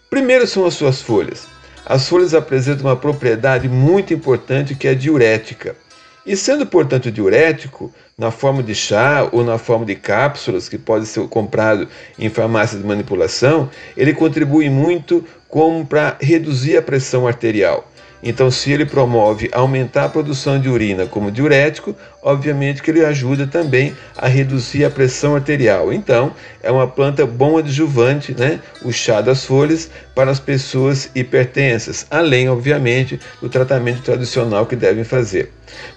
Primeiro 0.09 0.47
são 0.47 0.65
as 0.65 0.73
suas 0.73 1.03
folhas. 1.03 1.45
As 1.85 2.09
folhas 2.09 2.33
apresentam 2.33 2.88
uma 2.88 2.95
propriedade 2.95 3.69
muito 3.69 4.11
importante 4.11 4.73
que 4.73 4.88
é 4.88 4.95
diurética. 4.95 5.75
E 6.25 6.38
sendo, 6.38 6.66
portanto, 6.66 7.12
diurético, 7.12 7.92
na 8.18 8.30
forma 8.30 8.62
de 8.62 8.75
chá 8.75 9.28
ou 9.32 9.44
na 9.44 9.58
forma 9.58 9.86
de 9.86 9.96
cápsulas, 9.96 10.70
que 10.70 10.78
pode 10.78 11.08
ser 11.08 11.28
comprado 11.28 11.88
em 12.20 12.30
farmácias 12.30 12.80
de 12.80 12.88
manipulação, 12.88 13.70
ele 13.98 14.13
contribui 14.13 14.70
muito 14.70 15.25
como 15.50 15.86
para 15.86 16.18
reduzir 16.22 16.78
a 16.78 16.82
pressão 16.82 17.28
arterial. 17.28 17.90
Então, 18.24 18.51
se 18.51 18.72
ele 18.72 18.86
promove 18.86 19.50
aumentar 19.51 20.06
a 20.06 20.10
produção 20.10 20.60
de 20.60 20.70
urina 20.70 21.08
como 21.08 21.32
diurético, 21.32 21.96
obviamente 22.22 22.82
que 22.84 22.92
ele 22.92 23.04
ajuda 23.04 23.48
também 23.48 23.96
a 24.16 24.28
reduzir 24.28 24.86
a 24.86 24.92
pressão 24.92 25.36
arterial. 25.36 25.92
Então, 25.92 26.34
é 26.62 26.72
uma 26.72 26.88
planta 26.88 27.25
bom 27.25 27.58
adjuvante, 27.58 28.36
né? 28.38 28.60
O 28.84 28.92
chá 28.92 29.22
das 29.22 29.44
folhas 29.44 29.90
para 30.13 30.30
as 30.30 30.40
pessoas 30.40 31.10
hipertensas, 31.16 32.06
além, 32.12 32.48
obviamente, 32.48 33.20
do 33.42 33.50
tratamento 33.50 34.04
tradicional 34.04 34.68
que 34.68 34.75
devem 34.75 35.04
fazer. 35.04 35.51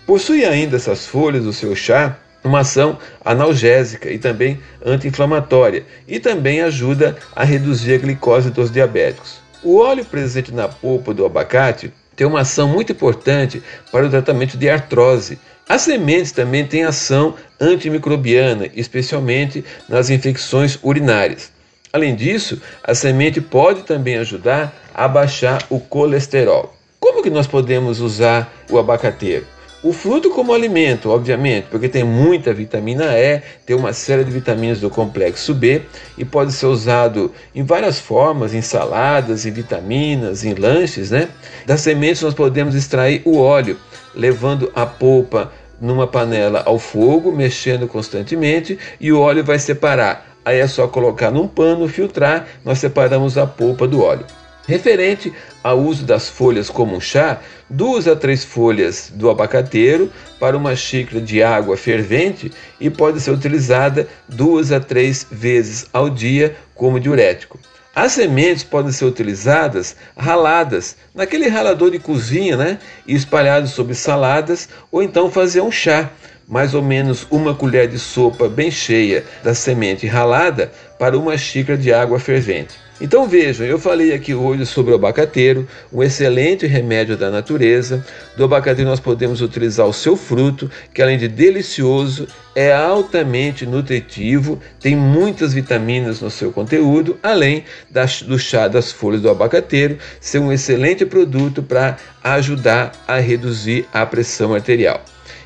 Possui 0.07 0.45
ainda 0.47 0.77
essas 0.77 1.07
folhas, 1.07 1.45
o 1.45 1.53
seu 1.53 1.77
chá, 1.77 2.19
uma 2.43 2.61
ação 2.61 2.99
analgésica 3.25 4.11
e 4.11 4.19
também 4.19 4.61
anti-inflamatória, 4.85 5.85
e 6.07 6.21
também 6.21 6.61
ajuda 6.61 7.17
a 7.35 7.45
reduzir 7.45 7.95
a 7.95 7.99
glicose 7.99 8.51
dos 8.51 8.71
diabéticos. 8.71 9.43
O 9.63 9.79
óleo 9.79 10.05
presente 10.05 10.53
na 10.53 10.69
polpa 10.69 11.15
do 11.15 11.25
abacate 11.25 11.91
tem 12.17 12.27
uma 12.27 12.41
ação 12.41 12.69
muito 12.69 12.93
importante 12.93 13.63
para 13.91 14.07
o 14.07 14.11
tratamento 14.11 14.57
de 14.57 14.69
artrose. 14.69 15.39
As 15.69 15.83
sementes 15.83 16.33
também 16.33 16.67
têm 16.67 16.85
ação 16.85 17.35
antimicrobiana, 17.61 18.69
especialmente 18.75 19.65
nas 19.89 20.11
infecções 20.11 20.79
urinárias. 20.83 21.51
Além 21.93 22.15
disso, 22.15 22.61
a 22.83 22.95
semente 22.95 23.41
pode 23.41 23.83
também 23.83 24.17
ajudar 24.19 24.75
a 24.93 25.07
baixar 25.07 25.65
o 25.71 25.79
colesterol. 25.79 26.75
Como 26.99 27.23
que 27.23 27.31
nós 27.31 27.47
podemos 27.47 28.01
usar 28.01 28.53
o 28.71 28.79
abacateiro? 28.79 29.54
O 29.85 29.93
fruto 29.93 30.31
como 30.31 30.55
alimento, 30.55 31.11
obviamente, 31.11 31.67
porque 31.71 31.91
tem 31.91 32.03
muita 32.03 32.55
vitamina 32.55 33.19
E, 33.19 33.43
tem 33.67 33.77
uma 33.77 33.93
série 33.93 34.25
de 34.25 34.31
vitaminas 34.31 34.81
do 34.81 34.89
complexo 34.89 35.53
B 35.53 35.83
e 36.17 36.25
pode 36.25 36.53
ser 36.53 36.65
usado 36.65 37.31
em 37.55 37.63
várias 37.63 38.01
formas, 38.01 38.55
em 38.55 38.63
saladas, 38.63 39.45
em 39.45 39.51
vitaminas, 39.51 40.43
em 40.43 40.55
lanches, 40.55 41.11
né? 41.11 41.29
Das 41.67 41.83
sementes 41.83 42.23
nós 42.23 42.33
podemos 42.33 42.75
extrair 42.75 43.21
o 43.27 43.37
óleo, 43.37 43.77
levando 44.15 44.73
a 44.75 44.87
polpa 44.87 45.53
numa 45.79 46.07
panela 46.07 46.63
ao 46.65 46.79
fogo, 46.79 47.31
mexendo 47.31 47.87
constantemente 47.87 48.79
e 48.99 49.13
o 49.13 49.21
óleo 49.21 49.45
vai 49.45 49.59
separar. 49.59 50.35
Aí 50.43 50.61
é 50.61 50.67
só 50.67 50.89
colocar 50.89 51.31
num 51.31 51.47
pano, 51.47 51.87
filtrar, 51.89 52.47
nós 52.65 52.79
separamos 52.79 53.37
a 53.37 53.47
polpa 53.47 53.87
do 53.87 54.03
óleo. 54.03 54.25
Referente 54.67 55.33
ao 55.63 55.79
uso 55.79 56.05
das 56.05 56.29
folhas 56.29 56.71
como 56.71 56.97
um 56.97 57.01
chá, 57.01 57.41
duas 57.69 58.09
a 58.09 58.17
três 58.17 58.45
folhas 58.45 59.13
do 59.15 59.29
abacateiro 59.29 60.11
para 60.41 60.57
uma 60.57 60.75
xícara 60.75 61.21
de 61.21 61.43
água 61.43 61.77
fervente 61.77 62.51
e 62.81 62.89
pode 62.89 63.21
ser 63.21 63.31
utilizada 63.31 64.09
duas 64.27 64.73
a 64.73 64.81
três 64.81 65.27
vezes 65.31 65.87
ao 65.93 66.09
dia 66.09 66.57
como 66.75 66.99
diurético. 66.99 67.59
As 67.95 68.13
sementes 68.13 68.65
podem 68.65 68.91
ser 68.91 69.05
utilizadas 69.05 69.95
raladas, 70.17 70.97
naquele 71.15 71.47
ralador 71.47 71.91
de 71.91 71.99
cozinha, 71.99 72.57
né? 72.57 72.79
E 73.07 73.15
espalhadas 73.15 73.71
sobre 73.71 73.95
saladas, 73.95 74.69
ou 74.91 75.01
então 75.01 75.31
fazer 75.31 75.61
um 75.61 75.71
chá, 75.71 76.11
mais 76.49 76.75
ou 76.75 76.83
menos 76.83 77.27
uma 77.31 77.55
colher 77.55 77.89
de 77.89 77.99
sopa 77.99 78.49
bem 78.49 78.71
cheia 78.71 79.25
da 79.43 79.55
semente 79.55 80.07
ralada 80.07 80.71
para 80.99 81.19
uma 81.19 81.37
xícara 81.37 81.77
de 81.77 81.93
água 81.93 82.19
fervente. 82.19 82.85
Então 83.01 83.27
vejam, 83.27 83.67
eu 83.67 83.77
falei 83.77 84.15
aqui 84.15 84.33
hoje 84.33 84.65
sobre 84.65 84.93
o 84.93 84.95
abacateiro, 84.95 85.67
um 85.93 86.01
excelente 86.01 86.65
remédio 86.65 87.17
da 87.17 87.29
natureza. 87.29 88.07
Do 88.37 88.45
abacateiro 88.45 88.89
nós 88.89 89.01
podemos 89.01 89.43
utilizar 89.43 89.85
o 89.85 89.93
seu 89.93 90.17
fruto, 90.17 90.71
que 90.93 91.03
além 91.03 91.19
de 91.19 91.27
delicioso, 91.27 92.29
é 92.55 92.73
altamente 92.73 93.67
nutritivo, 93.67 94.61
tem 94.81 94.95
muitas 94.95 95.53
vitaminas 95.53 96.21
no 96.21 96.31
seu 96.31 96.53
conteúdo, 96.53 97.19
além 97.21 97.65
das, 97.91 98.23
do 98.23 98.39
chá 98.39 98.69
das 98.69 98.93
folhas 98.93 99.21
do 99.21 99.29
abacateiro 99.29 99.99
ser 100.21 100.39
um 100.39 100.53
excelente 100.53 101.05
produto 101.05 101.65
para 101.65 101.97
ajudar 102.23 102.93
a 103.09 103.19
reduzir 103.19 103.87
a 103.93 104.07
pressão 104.07 104.55
arterial. 104.55 105.03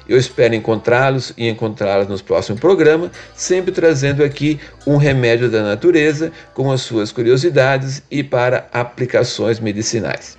Eu 0.08 0.16
espero 0.18 0.54
encontrá-los 0.54 1.32
e 1.36 1.48
encontrá-las 1.48 2.08
nos 2.08 2.22
próximos 2.22 2.60
programas, 2.60 3.10
sempre 3.34 3.70
trazendo 3.70 4.24
aqui 4.24 4.58
um 4.86 4.96
remédio 4.96 5.50
da 5.50 5.62
natureza 5.62 6.32
com 6.54 6.72
as 6.72 6.80
suas 6.80 7.12
curiosidades 7.12 8.02
e 8.10 8.22
para 8.22 8.68
aplicações 8.72 9.60
medicinais. 9.60 10.38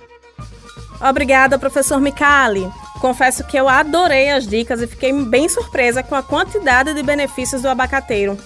Obrigada, 1.00 1.58
professor 1.58 2.00
Micali. 2.00 2.68
Confesso 3.00 3.44
que 3.44 3.56
eu 3.56 3.68
adorei 3.68 4.28
as 4.28 4.46
dicas 4.46 4.82
e 4.82 4.86
fiquei 4.86 5.12
bem 5.24 5.48
surpresa 5.48 6.02
com 6.02 6.14
a 6.14 6.22
quantidade 6.22 6.92
de 6.92 7.02
benefícios 7.02 7.62
do 7.62 7.68
abacateiro. 7.68 8.36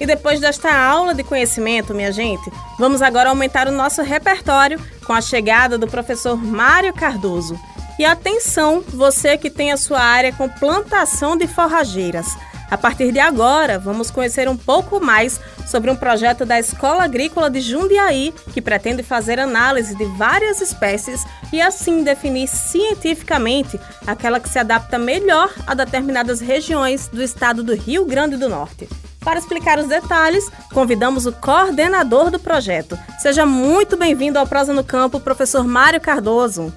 E 0.00 0.06
depois 0.06 0.40
desta 0.40 0.74
aula 0.74 1.14
de 1.14 1.22
conhecimento, 1.22 1.94
minha 1.94 2.10
gente, 2.10 2.50
vamos 2.78 3.02
agora 3.02 3.28
aumentar 3.28 3.68
o 3.68 3.72
nosso 3.72 4.02
repertório 4.02 4.80
com 5.04 5.12
a 5.12 5.20
chegada 5.20 5.76
do 5.76 5.86
professor 5.86 6.36
Mário 6.36 6.92
Cardoso. 6.94 7.56
E 8.00 8.04
atenção, 8.06 8.82
você 8.88 9.36
que 9.36 9.50
tem 9.50 9.72
a 9.72 9.76
sua 9.76 10.00
área 10.00 10.32
com 10.32 10.48
plantação 10.48 11.36
de 11.36 11.46
forrageiras. 11.46 12.34
A 12.70 12.78
partir 12.78 13.12
de 13.12 13.18
agora, 13.18 13.78
vamos 13.78 14.10
conhecer 14.10 14.48
um 14.48 14.56
pouco 14.56 15.04
mais 15.04 15.38
sobre 15.66 15.90
um 15.90 15.94
projeto 15.94 16.46
da 16.46 16.58
Escola 16.58 17.04
Agrícola 17.04 17.50
de 17.50 17.60
Jundiaí 17.60 18.32
que 18.54 18.62
pretende 18.62 19.02
fazer 19.02 19.38
análise 19.38 19.94
de 19.94 20.06
várias 20.16 20.62
espécies 20.62 21.26
e 21.52 21.60
assim 21.60 22.02
definir 22.02 22.48
cientificamente 22.48 23.78
aquela 24.06 24.40
que 24.40 24.48
se 24.48 24.58
adapta 24.58 24.98
melhor 24.98 25.52
a 25.66 25.74
determinadas 25.74 26.40
regiões 26.40 27.06
do 27.06 27.22
estado 27.22 27.62
do 27.62 27.74
Rio 27.74 28.06
Grande 28.06 28.38
do 28.38 28.48
Norte. 28.48 28.88
Para 29.20 29.38
explicar 29.38 29.78
os 29.78 29.88
detalhes, 29.88 30.50
convidamos 30.72 31.26
o 31.26 31.32
coordenador 31.32 32.30
do 32.30 32.38
projeto. 32.38 32.98
Seja 33.18 33.44
muito 33.44 33.94
bem-vindo 33.94 34.38
ao 34.38 34.46
Prosa 34.46 34.72
no 34.72 34.82
Campo, 34.82 35.20
professor 35.20 35.66
Mário 35.66 36.00
Cardoso. 36.00 36.72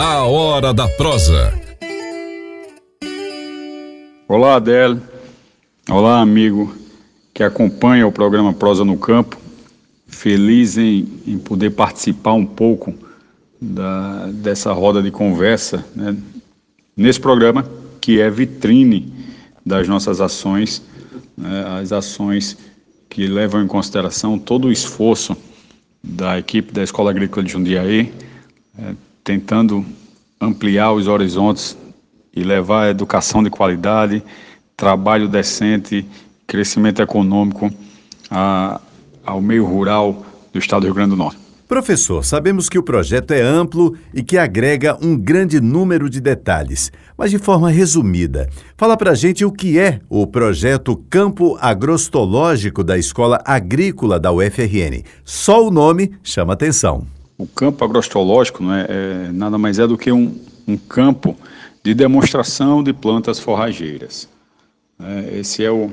A 0.00 0.22
Hora 0.22 0.72
da 0.72 0.86
Prosa. 0.86 1.52
Olá, 4.28 4.54
Adele. 4.54 5.00
Olá, 5.90 6.20
amigo 6.20 6.72
que 7.34 7.42
acompanha 7.42 8.06
o 8.06 8.12
programa 8.12 8.52
Prosa 8.52 8.84
no 8.84 8.96
Campo. 8.96 9.36
Feliz 10.06 10.78
em, 10.78 11.08
em 11.26 11.36
poder 11.36 11.70
participar 11.70 12.34
um 12.34 12.46
pouco 12.46 12.94
da, 13.60 14.28
dessa 14.28 14.72
roda 14.72 15.02
de 15.02 15.10
conversa 15.10 15.84
né, 15.96 16.16
nesse 16.96 17.18
programa 17.18 17.68
que 18.00 18.20
é 18.20 18.30
vitrine 18.30 19.12
das 19.66 19.88
nossas 19.88 20.20
ações, 20.20 20.80
né, 21.36 21.64
as 21.82 21.90
ações 21.90 22.56
que 23.08 23.26
levam 23.26 23.64
em 23.64 23.66
consideração 23.66 24.38
todo 24.38 24.68
o 24.68 24.72
esforço 24.72 25.36
da 26.00 26.38
equipe 26.38 26.72
da 26.72 26.84
Escola 26.84 27.10
Agrícola 27.10 27.44
de 27.44 27.50
Jundiaí, 27.50 28.12
é, 28.78 28.94
tentando 29.28 29.84
ampliar 30.40 30.90
os 30.92 31.06
horizontes 31.06 31.76
e 32.34 32.42
levar 32.42 32.84
a 32.84 32.90
educação 32.90 33.42
de 33.42 33.50
qualidade, 33.50 34.22
trabalho 34.74 35.28
decente, 35.28 36.06
crescimento 36.46 37.02
econômico 37.02 37.70
a, 38.30 38.80
ao 39.22 39.42
meio 39.42 39.66
rural 39.66 40.24
do 40.50 40.58
estado 40.58 40.80
do 40.80 40.86
Rio 40.86 40.94
Grande 40.94 41.10
do 41.10 41.16
Norte. 41.16 41.38
Professor, 41.68 42.24
sabemos 42.24 42.70
que 42.70 42.78
o 42.78 42.82
projeto 42.82 43.32
é 43.32 43.42
amplo 43.42 43.94
e 44.14 44.22
que 44.22 44.38
agrega 44.38 44.96
um 45.02 45.14
grande 45.14 45.60
número 45.60 46.08
de 46.08 46.22
detalhes, 46.22 46.90
mas 47.14 47.30
de 47.30 47.36
forma 47.36 47.68
resumida. 47.68 48.48
Fala 48.78 48.96
pra 48.96 49.14
gente 49.14 49.44
o 49.44 49.52
que 49.52 49.78
é 49.78 50.00
o 50.08 50.26
projeto 50.26 50.96
Campo 51.10 51.58
Agrostológico 51.60 52.82
da 52.82 52.96
Escola 52.96 53.42
Agrícola 53.44 54.18
da 54.18 54.32
UFRN. 54.32 55.04
Só 55.22 55.66
o 55.66 55.70
nome 55.70 56.12
chama 56.22 56.54
atenção. 56.54 57.17
O 57.38 57.46
campo 57.46 57.84
agrostológico 57.84 58.64
não 58.64 58.74
é, 58.74 58.86
é 58.88 59.32
nada 59.32 59.56
mais 59.56 59.78
é 59.78 59.86
do 59.86 59.96
que 59.96 60.10
um, 60.10 60.36
um, 60.66 60.76
campo 60.76 61.36
de 61.84 61.94
demonstração 61.94 62.82
de 62.82 62.92
plantas 62.92 63.38
forrageiras. 63.38 64.28
É, 64.98 65.38
esse 65.38 65.62
é 65.64 65.70
o, 65.70 65.92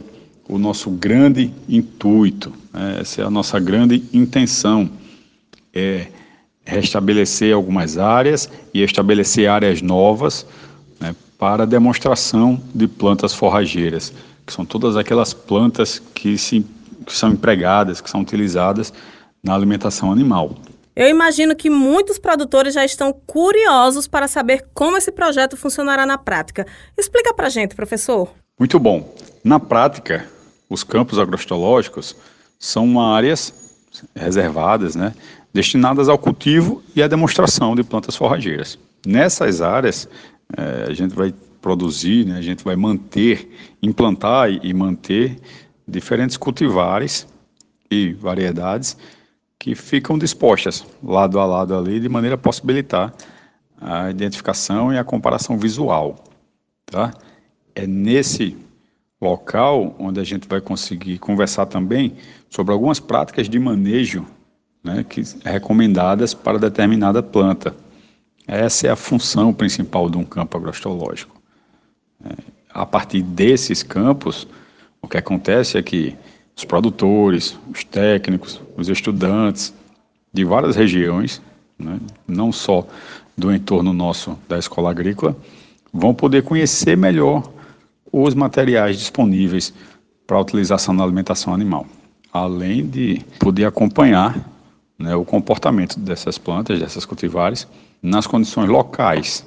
o, 0.50 0.58
nosso 0.58 0.90
grande 0.90 1.54
intuito, 1.70 2.52
é, 2.74 3.02
essa 3.02 3.22
é 3.22 3.26
a 3.26 3.30
nossa 3.30 3.60
grande 3.60 4.04
intenção, 4.12 4.90
é 5.72 6.08
restabelecer 6.66 7.54
algumas 7.54 8.00
áreas 8.00 8.50
e 8.74 8.82
estabelecer 8.82 9.48
áreas 9.48 9.84
novas 9.84 10.48
né, 11.00 11.16
para 11.38 11.68
demonstração 11.68 12.60
de 12.74 12.88
plantas 12.88 13.36
forrageiras, 13.36 14.12
que 14.48 14.52
são 14.52 14.66
todas 14.66 14.98
aquelas 14.98 15.32
plantas 15.32 16.00
que, 16.00 16.40
se, 16.40 16.66
que 17.06 17.14
são 17.14 17.34
empregadas, 17.34 18.02
que 18.02 18.10
são 18.10 18.22
utilizadas 18.22 18.92
na 19.44 19.54
alimentação 19.54 20.12
animal. 20.12 20.56
Eu 20.96 21.10
imagino 21.10 21.54
que 21.56 21.70
muitos 21.70 22.18
produtores 22.18 22.74
já 22.74 22.86
estão 22.86 23.12
curiosos 23.12 24.08
para 24.08 24.30
saber 24.30 24.66
como 24.74 24.96
esse 24.96 25.12
projeto 25.12 25.58
funcionará 25.58 26.06
na 26.06 26.18
prática. 26.18 26.66
Explica 26.98 27.34
para 27.34 27.50
gente, 27.50 27.76
professor. 27.76 28.30
Muito 28.58 28.80
bom. 28.80 29.14
Na 29.44 29.60
prática, 29.60 30.26
os 30.70 30.86
campos 30.86 31.20
agrostológicos 31.20 32.16
são 32.58 33.02
áreas 33.02 33.54
reservadas, 34.16 34.96
né, 34.96 35.14
destinadas 35.54 36.08
ao 36.08 36.18
cultivo 36.18 36.82
e 36.96 37.04
à 37.04 37.08
demonstração 37.08 37.76
de 37.76 37.84
plantas 37.84 38.16
forrageiras. 38.16 38.80
Nessas 39.06 39.62
áreas, 39.62 40.08
é, 40.58 40.90
a 40.90 40.94
gente 40.94 41.14
vai 41.14 41.34
produzir, 41.62 42.26
né, 42.26 42.38
a 42.38 42.42
gente 42.42 42.64
vai 42.64 42.78
manter, 42.78 43.52
implantar 43.84 44.50
e 44.50 44.74
manter 44.74 45.38
diferentes 45.86 46.38
cultivares 46.38 47.28
e 47.92 48.14
variedades 48.14 48.98
que 49.66 49.74
ficam 49.74 50.16
dispostas 50.16 50.86
lado 51.04 51.40
a 51.40 51.46
lado 51.48 51.76
ali, 51.76 52.00
de 52.00 52.08
maneira 52.08 52.36
a 52.36 52.38
possibilitar 52.38 53.12
a 53.82 54.12
identificação 54.12 54.94
e 54.94 54.98
a 55.00 55.04
comparação 55.04 55.58
visual. 55.58 56.24
Tá? 56.86 57.12
É 57.74 57.88
nesse 57.88 58.56
local 59.20 59.96
onde 59.98 60.20
a 60.20 60.24
gente 60.24 60.48
vai 60.48 60.62
conseguir 60.62 61.18
conversar 61.18 61.66
também 61.66 62.16
sobre 62.48 62.74
algumas 62.74 63.00
práticas 63.00 63.50
de 63.50 63.58
manejo 63.58 64.24
né, 64.84 65.04
que 65.04 65.24
recomendadas 65.44 66.36
para 66.36 66.60
determinada 66.60 67.24
planta. 67.24 67.76
Essa 68.46 68.86
é 68.86 68.92
a 68.92 68.96
função 68.96 69.52
principal 69.52 70.12
de 70.12 70.18
um 70.20 70.24
campo 70.24 70.56
agrostológico. 70.58 71.42
É, 72.24 72.36
a 72.70 72.86
partir 72.86 73.24
desses 73.24 73.82
campos, 73.82 74.48
o 75.02 75.08
que 75.08 75.18
acontece 75.18 75.76
é 75.76 75.82
que 75.82 76.16
os 76.56 76.64
produtores, 76.64 77.58
os 77.74 77.84
técnicos, 77.84 78.62
os 78.78 78.88
estudantes 78.90 79.74
de 80.34 80.46
várias 80.46 80.76
regiões, 80.76 81.42
né, 81.78 82.00
não 82.28 82.52
só 82.52 82.88
do 83.38 83.54
entorno 83.54 83.92
nosso 83.92 84.38
da 84.48 84.58
escola 84.58 84.92
agrícola, 84.92 85.36
vão 85.92 86.14
poder 86.14 86.44
conhecer 86.44 86.96
melhor 86.96 87.52
os 88.12 88.34
materiais 88.34 88.98
disponíveis 88.98 89.74
para 90.26 90.40
utilização 90.40 90.94
na 90.94 91.04
alimentação 91.04 91.54
animal, 91.54 91.86
além 92.32 92.86
de 92.86 93.22
poder 93.40 93.66
acompanhar 93.66 94.38
né, 94.98 95.16
o 95.16 95.26
comportamento 95.26 96.00
dessas 96.00 96.38
plantas, 96.38 96.80
dessas 96.80 97.06
cultivares, 97.06 97.68
nas 98.02 98.26
condições 98.26 98.70
locais. 98.70 99.46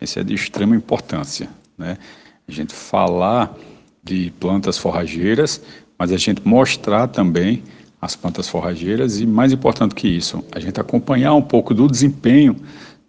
Isso 0.00 0.18
é 0.18 0.24
de 0.24 0.34
extrema 0.34 0.74
importância. 0.74 1.48
Né? 1.76 1.98
A 2.46 2.52
gente 2.52 2.74
falar 2.74 3.54
de 4.02 4.32
plantas 4.40 4.78
forrageiras, 4.78 5.62
mas 5.98 6.12
a 6.12 6.16
gente 6.16 6.46
mostrar 6.46 7.08
também 7.08 7.62
as 8.00 8.14
plantas 8.14 8.48
forrageiras 8.48 9.20
e, 9.20 9.26
mais 9.26 9.52
importante 9.52 9.94
que 9.94 10.06
isso, 10.06 10.44
a 10.52 10.60
gente 10.60 10.80
acompanhar 10.80 11.34
um 11.34 11.42
pouco 11.42 11.74
do 11.74 11.88
desempenho 11.88 12.56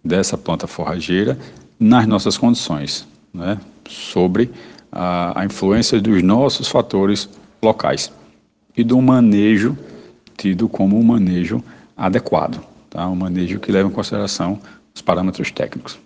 dessa 0.04 0.36
planta 0.36 0.66
forrageira 0.66 1.38
nas 1.78 2.06
nossas 2.06 2.36
condições, 2.36 3.06
né? 3.32 3.58
sobre 3.88 4.50
a, 4.90 5.40
a 5.40 5.44
influência 5.44 6.00
dos 6.00 6.22
nossos 6.22 6.68
fatores 6.68 7.28
locais 7.62 8.12
e 8.76 8.82
do 8.82 9.00
manejo 9.00 9.78
tido 10.36 10.68
como 10.68 10.98
um 10.98 11.02
manejo 11.02 11.62
adequado, 11.96 12.60
tá? 12.88 13.06
um 13.08 13.14
manejo 13.14 13.60
que 13.60 13.70
leva 13.70 13.88
em 13.88 13.92
consideração 13.92 14.58
os 14.94 15.00
parâmetros 15.00 15.50
técnicos. 15.50 15.98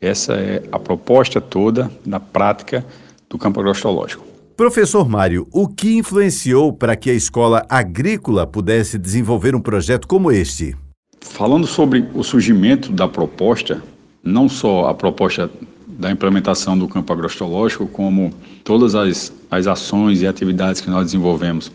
Essa 0.00 0.34
é 0.34 0.62
a 0.72 0.78
proposta 0.78 1.40
toda 1.40 1.90
da 2.06 2.18
prática 2.18 2.86
do 3.28 3.36
campo 3.36 3.60
agrostológico. 3.60 4.29
Professor 4.60 5.08
Mário, 5.08 5.48
o 5.50 5.66
que 5.66 5.96
influenciou 5.96 6.70
para 6.70 6.94
que 6.94 7.08
a 7.08 7.14
escola 7.14 7.64
agrícola 7.66 8.46
pudesse 8.46 8.98
desenvolver 8.98 9.54
um 9.56 9.60
projeto 9.60 10.06
como 10.06 10.30
este? 10.30 10.76
Falando 11.18 11.66
sobre 11.66 12.06
o 12.12 12.22
surgimento 12.22 12.92
da 12.92 13.08
proposta, 13.08 13.82
não 14.22 14.50
só 14.50 14.90
a 14.90 14.92
proposta 14.92 15.50
da 15.88 16.10
implementação 16.10 16.76
do 16.76 16.86
campo 16.86 17.10
agrostológico, 17.10 17.86
como 17.86 18.34
todas 18.62 18.94
as, 18.94 19.32
as 19.50 19.66
ações 19.66 20.20
e 20.20 20.26
atividades 20.26 20.82
que 20.82 20.90
nós 20.90 21.06
desenvolvemos 21.06 21.72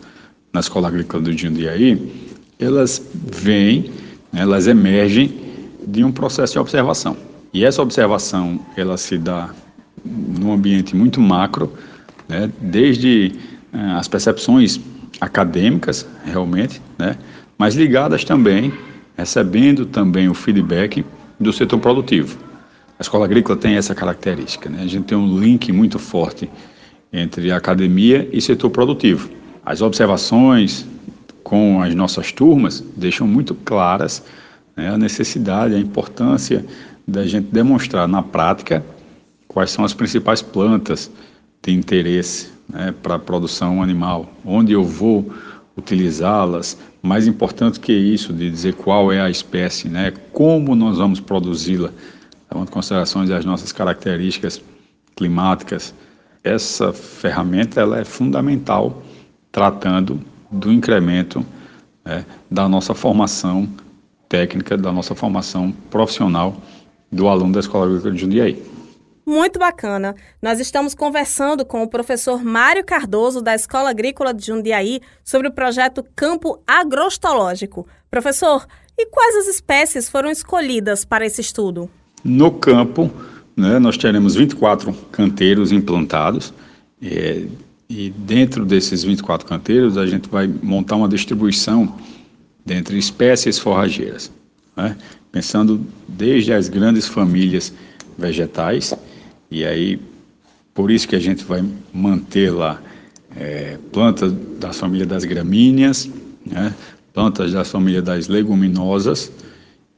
na 0.52 0.60
Escola 0.60 0.86
Agrícola 0.86 1.24
do 1.24 1.36
Jundiaí, 1.36 2.30
elas 2.56 3.02
vêm, 3.12 3.90
né, 4.32 4.42
elas 4.42 4.68
emergem 4.68 5.34
de 5.84 6.04
um 6.04 6.12
processo 6.12 6.52
de 6.52 6.60
observação. 6.60 7.16
E 7.52 7.64
essa 7.64 7.82
observação, 7.82 8.60
ela 8.76 8.96
se 8.96 9.18
dá 9.18 9.50
num 10.04 10.52
ambiente 10.52 10.94
muito 10.94 11.20
macro, 11.20 11.72
né, 12.28 12.50
desde 12.60 13.32
eh, 13.72 13.78
as 13.96 14.08
percepções 14.08 14.80
acadêmicas, 15.20 16.06
realmente, 16.24 16.80
né, 16.98 17.16
mas 17.58 17.74
ligadas 17.74 18.24
também, 18.24 18.72
recebendo 19.16 19.86
também 19.86 20.28
o 20.28 20.34
feedback 20.34 21.04
do 21.40 21.52
setor 21.52 21.78
produtivo. 21.78 22.38
A 22.98 23.02
escola 23.02 23.24
agrícola 23.24 23.58
tem 23.58 23.76
essa 23.76 23.94
característica, 23.94 24.70
né? 24.70 24.82
A 24.82 24.86
gente 24.86 25.04
tem 25.04 25.18
um 25.18 25.38
link 25.38 25.70
muito 25.70 25.98
forte 25.98 26.48
entre 27.12 27.52
academia 27.52 28.28
e 28.32 28.40
setor 28.40 28.70
produtivo. 28.70 29.30
As 29.64 29.82
observações 29.82 30.86
com 31.42 31.80
as 31.82 31.94
nossas 31.94 32.32
turmas 32.32 32.82
deixam 32.96 33.26
muito 33.26 33.54
claras 33.54 34.22
né, 34.76 34.88
a 34.88 34.98
necessidade, 34.98 35.74
a 35.74 35.78
importância 35.78 36.64
da 37.06 37.26
gente 37.26 37.48
demonstrar 37.52 38.08
na 38.08 38.22
prática 38.22 38.84
quais 39.46 39.70
são 39.70 39.84
as 39.84 39.94
principais 39.94 40.42
plantas 40.42 41.10
de 41.66 41.72
interesse 41.72 42.48
né, 42.68 42.94
para 43.02 43.16
a 43.16 43.18
produção 43.18 43.82
animal, 43.82 44.32
onde 44.44 44.72
eu 44.72 44.84
vou 44.84 45.34
utilizá-las, 45.76 46.78
mais 47.02 47.26
importante 47.26 47.80
que 47.80 47.92
isso, 47.92 48.32
de 48.32 48.48
dizer 48.48 48.74
qual 48.74 49.12
é 49.12 49.20
a 49.20 49.28
espécie, 49.28 49.88
né, 49.88 50.12
como 50.32 50.74
nós 50.76 50.96
vamos 50.96 51.18
produzi-la, 51.18 51.90
levando 52.50 52.68
em 52.68 52.72
consideração 52.72 53.22
as 53.22 53.44
nossas 53.44 53.72
características 53.72 54.62
climáticas. 55.16 55.92
Essa 56.44 56.92
ferramenta 56.92 57.80
ela 57.80 57.98
é 57.98 58.04
fundamental 58.04 59.02
tratando 59.50 60.20
do 60.50 60.72
incremento 60.72 61.44
né, 62.04 62.24
da 62.48 62.68
nossa 62.68 62.94
formação 62.94 63.68
técnica, 64.28 64.76
da 64.76 64.92
nossa 64.92 65.14
formação 65.14 65.72
profissional 65.90 66.56
do 67.10 67.28
aluno 67.28 67.52
da 67.52 67.60
Escola 67.60 67.86
Agrícola 67.86 68.14
de 68.14 68.20
Jundiaí. 68.20 68.75
Muito 69.28 69.58
bacana. 69.58 70.14
Nós 70.40 70.60
estamos 70.60 70.94
conversando 70.94 71.64
com 71.64 71.82
o 71.82 71.88
professor 71.88 72.44
Mário 72.44 72.84
Cardoso, 72.84 73.42
da 73.42 73.56
Escola 73.56 73.90
Agrícola 73.90 74.32
de 74.32 74.46
Jundiaí, 74.46 75.00
sobre 75.24 75.48
o 75.48 75.52
projeto 75.52 76.06
Campo 76.14 76.62
Agrostológico. 76.64 77.88
Professor, 78.08 78.64
e 78.96 79.06
quais 79.06 79.34
as 79.34 79.48
espécies 79.48 80.08
foram 80.08 80.30
escolhidas 80.30 81.04
para 81.04 81.26
esse 81.26 81.40
estudo? 81.40 81.90
No 82.22 82.52
campo, 82.52 83.10
né, 83.56 83.80
nós 83.80 83.96
teremos 83.96 84.36
24 84.36 84.92
canteiros 85.10 85.72
implantados. 85.72 86.54
É, 87.02 87.46
e 87.88 88.10
dentro 88.10 88.64
desses 88.64 89.02
24 89.02 89.44
canteiros, 89.44 89.98
a 89.98 90.06
gente 90.06 90.28
vai 90.28 90.46
montar 90.46 90.94
uma 90.94 91.08
distribuição 91.08 91.96
dentre 92.64 92.96
espécies 92.96 93.58
forrageiras, 93.58 94.30
né? 94.76 94.96
pensando 95.32 95.84
desde 96.06 96.52
as 96.52 96.68
grandes 96.68 97.08
famílias 97.08 97.72
vegetais, 98.18 98.94
e 99.56 99.64
aí 99.64 99.98
por 100.74 100.90
isso 100.90 101.08
que 101.08 101.16
a 101.16 101.18
gente 101.18 101.42
vai 101.42 101.64
manter 101.92 102.50
lá 102.50 102.80
é, 103.34 103.78
plantas 103.90 104.30
da 104.60 104.72
família 104.72 105.06
das 105.06 105.24
gramíneas, 105.24 106.10
né? 106.44 106.74
plantas 107.14 107.52
da 107.52 107.64
família 107.64 108.02
das 108.02 108.28
leguminosas, 108.28 109.32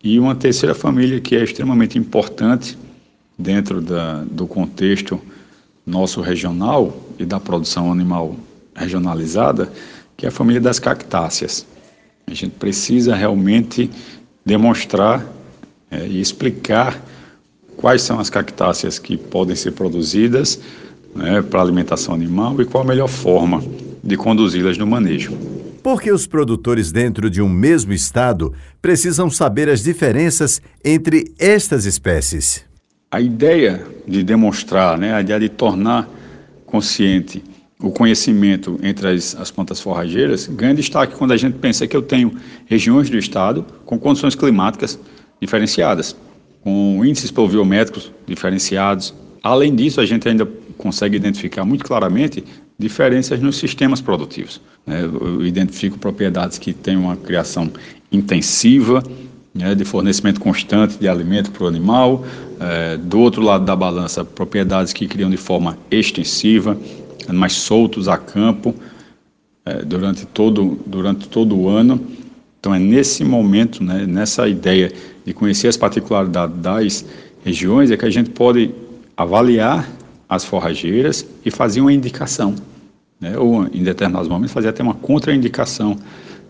e 0.02 0.20
uma 0.20 0.36
terceira 0.36 0.76
família 0.76 1.20
que 1.20 1.34
é 1.34 1.42
extremamente 1.42 1.98
importante 1.98 2.78
dentro 3.36 3.80
da, 3.80 4.22
do 4.22 4.46
contexto 4.46 5.20
nosso 5.84 6.20
regional 6.20 6.96
e 7.18 7.24
da 7.24 7.40
produção 7.40 7.90
animal 7.90 8.36
regionalizada, 8.72 9.72
que 10.16 10.26
é 10.26 10.28
a 10.28 10.32
família 10.32 10.60
das 10.60 10.78
cactáceas. 10.78 11.66
A 12.24 12.34
gente 12.34 12.52
precisa 12.52 13.16
realmente 13.16 13.90
demonstrar 14.46 15.26
é, 15.90 16.06
e 16.06 16.20
explicar 16.20 17.02
quais 17.78 18.02
são 18.02 18.18
as 18.18 18.28
cactáceas 18.28 18.98
que 18.98 19.16
podem 19.16 19.56
ser 19.56 19.70
produzidas 19.70 20.60
né, 21.14 21.40
para 21.40 21.62
alimentação 21.62 22.12
animal 22.12 22.60
e 22.60 22.64
qual 22.64 22.84
a 22.84 22.86
melhor 22.86 23.08
forma 23.08 23.62
de 24.02 24.16
conduzi-las 24.16 24.76
no 24.76 24.86
manejo. 24.86 25.32
Porque 25.82 26.10
os 26.10 26.26
produtores 26.26 26.90
dentro 26.92 27.30
de 27.30 27.40
um 27.40 27.48
mesmo 27.48 27.92
estado 27.92 28.52
precisam 28.82 29.30
saber 29.30 29.68
as 29.70 29.82
diferenças 29.82 30.60
entre 30.84 31.32
estas 31.38 31.86
espécies. 31.86 32.64
A 33.10 33.20
ideia 33.20 33.86
de 34.06 34.22
demonstrar, 34.22 34.98
né, 34.98 35.14
a 35.14 35.20
ideia 35.20 35.40
de 35.40 35.48
tornar 35.48 36.08
consciente 36.66 37.42
o 37.80 37.90
conhecimento 37.90 38.78
entre 38.82 39.08
as, 39.08 39.36
as 39.36 39.52
plantas 39.52 39.80
forrageiras 39.80 40.48
ganha 40.48 40.74
destaque 40.74 41.14
quando 41.14 41.30
a 41.30 41.36
gente 41.36 41.56
pensa 41.58 41.86
que 41.86 41.96
eu 41.96 42.02
tenho 42.02 42.32
regiões 42.66 43.08
do 43.08 43.16
estado 43.16 43.64
com 43.86 43.96
condições 43.96 44.34
climáticas 44.34 44.98
diferenciadas, 45.40 46.16
com 46.62 47.04
índices 47.04 47.30
pluviométricos 47.30 48.12
diferenciados. 48.26 49.14
Além 49.42 49.74
disso, 49.74 50.00
a 50.00 50.06
gente 50.06 50.28
ainda 50.28 50.46
consegue 50.76 51.16
identificar 51.16 51.64
muito 51.64 51.84
claramente 51.84 52.44
diferenças 52.78 53.40
nos 53.40 53.56
sistemas 53.56 54.00
produtivos. 54.00 54.60
Né? 54.86 55.02
Eu 55.02 55.44
identifico 55.44 55.98
propriedades 55.98 56.58
que 56.58 56.72
têm 56.72 56.96
uma 56.96 57.16
criação 57.16 57.70
intensiva, 58.10 59.02
né, 59.54 59.74
de 59.74 59.84
fornecimento 59.84 60.40
constante 60.40 60.96
de 60.98 61.08
alimento 61.08 61.50
para 61.50 61.64
o 61.64 61.66
animal. 61.66 62.24
É, 62.60 62.96
do 62.96 63.18
outro 63.18 63.42
lado 63.42 63.64
da 63.64 63.74
balança, 63.74 64.24
propriedades 64.24 64.92
que 64.92 65.06
criam 65.06 65.30
de 65.30 65.36
forma 65.36 65.78
extensiva, 65.90 66.76
mais 67.28 67.52
soltos 67.52 68.08
a 68.08 68.16
campo 68.16 68.74
é, 69.64 69.82
durante, 69.82 70.26
todo, 70.26 70.78
durante 70.86 71.28
todo 71.28 71.56
o 71.56 71.68
ano. 71.68 72.00
Então 72.60 72.74
é 72.74 72.78
nesse 72.78 73.24
momento, 73.24 73.82
né, 73.82 74.06
nessa 74.06 74.48
ideia 74.48 74.92
de 75.28 75.34
conhecer 75.34 75.68
as 75.68 75.76
particularidades 75.76 76.56
das 76.56 77.04
regiões, 77.44 77.90
é 77.90 77.98
que 77.98 78.06
a 78.06 78.10
gente 78.10 78.30
pode 78.30 78.74
avaliar 79.14 79.86
as 80.26 80.42
forrageiras 80.42 81.26
e 81.44 81.50
fazer 81.50 81.82
uma 81.82 81.92
indicação 81.92 82.54
né, 83.20 83.36
ou 83.36 83.66
em 83.66 83.82
determinados 83.82 84.26
momentos 84.26 84.52
fazer 84.52 84.68
até 84.68 84.82
uma 84.82 84.94
contraindicação. 84.94 85.98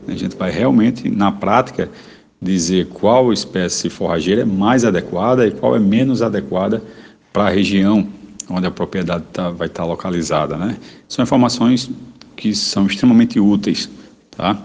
A 0.07 0.15
gente 0.15 0.37
vai 0.37 0.53
realmente, 0.53 1.11
na 1.11 1.33
prática, 1.33 1.91
dizer 2.41 2.87
qual 2.87 3.33
espécie 3.33 3.91
forrageira 3.91 4.43
é 4.43 4.45
mais 4.45 4.85
adequada 4.85 5.45
e 5.45 5.51
qual 5.51 5.75
é 5.75 5.81
menos 5.81 6.23
adequada 6.23 6.81
para 7.33 7.49
a 7.49 7.51
região 7.51 8.07
onde 8.49 8.67
a 8.67 8.71
propriedade 8.71 9.25
tá, 9.33 9.51
vai 9.51 9.67
estar 9.67 9.83
tá 9.83 9.89
localizada. 9.89 10.57
Né? 10.57 10.77
São 11.09 11.25
informações 11.25 11.91
que 12.37 12.55
são 12.55 12.87
extremamente 12.87 13.41
úteis 13.41 13.91
tá? 14.31 14.57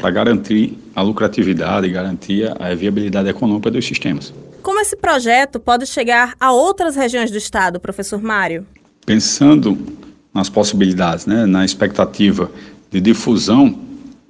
Para 0.00 0.10
garantir 0.10 0.78
a 0.96 1.02
lucratividade 1.02 1.86
e 1.86 1.90
garantir 1.90 2.50
a 2.58 2.74
viabilidade 2.74 3.28
econômica 3.28 3.70
dos 3.70 3.86
sistemas. 3.86 4.32
Como 4.62 4.80
esse 4.80 4.96
projeto 4.96 5.60
pode 5.60 5.86
chegar 5.86 6.34
a 6.40 6.52
outras 6.52 6.96
regiões 6.96 7.30
do 7.30 7.36
estado, 7.36 7.78
professor 7.78 8.20
Mário? 8.20 8.66
Pensando 9.04 9.78
nas 10.32 10.48
possibilidades, 10.48 11.26
né, 11.26 11.44
na 11.46 11.64
expectativa 11.64 12.50
de 12.90 13.00
difusão 13.00 13.78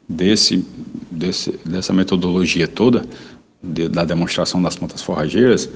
desse, 0.09 0.65
desse 1.11 1.53
dessa 1.65 1.93
metodologia 1.93 2.67
toda, 2.67 3.05
de, 3.63 3.89
da 3.89 4.05
demonstração 4.05 4.61
das 4.63 4.77
plantas 4.77 5.03
forrageiras, 5.03 5.69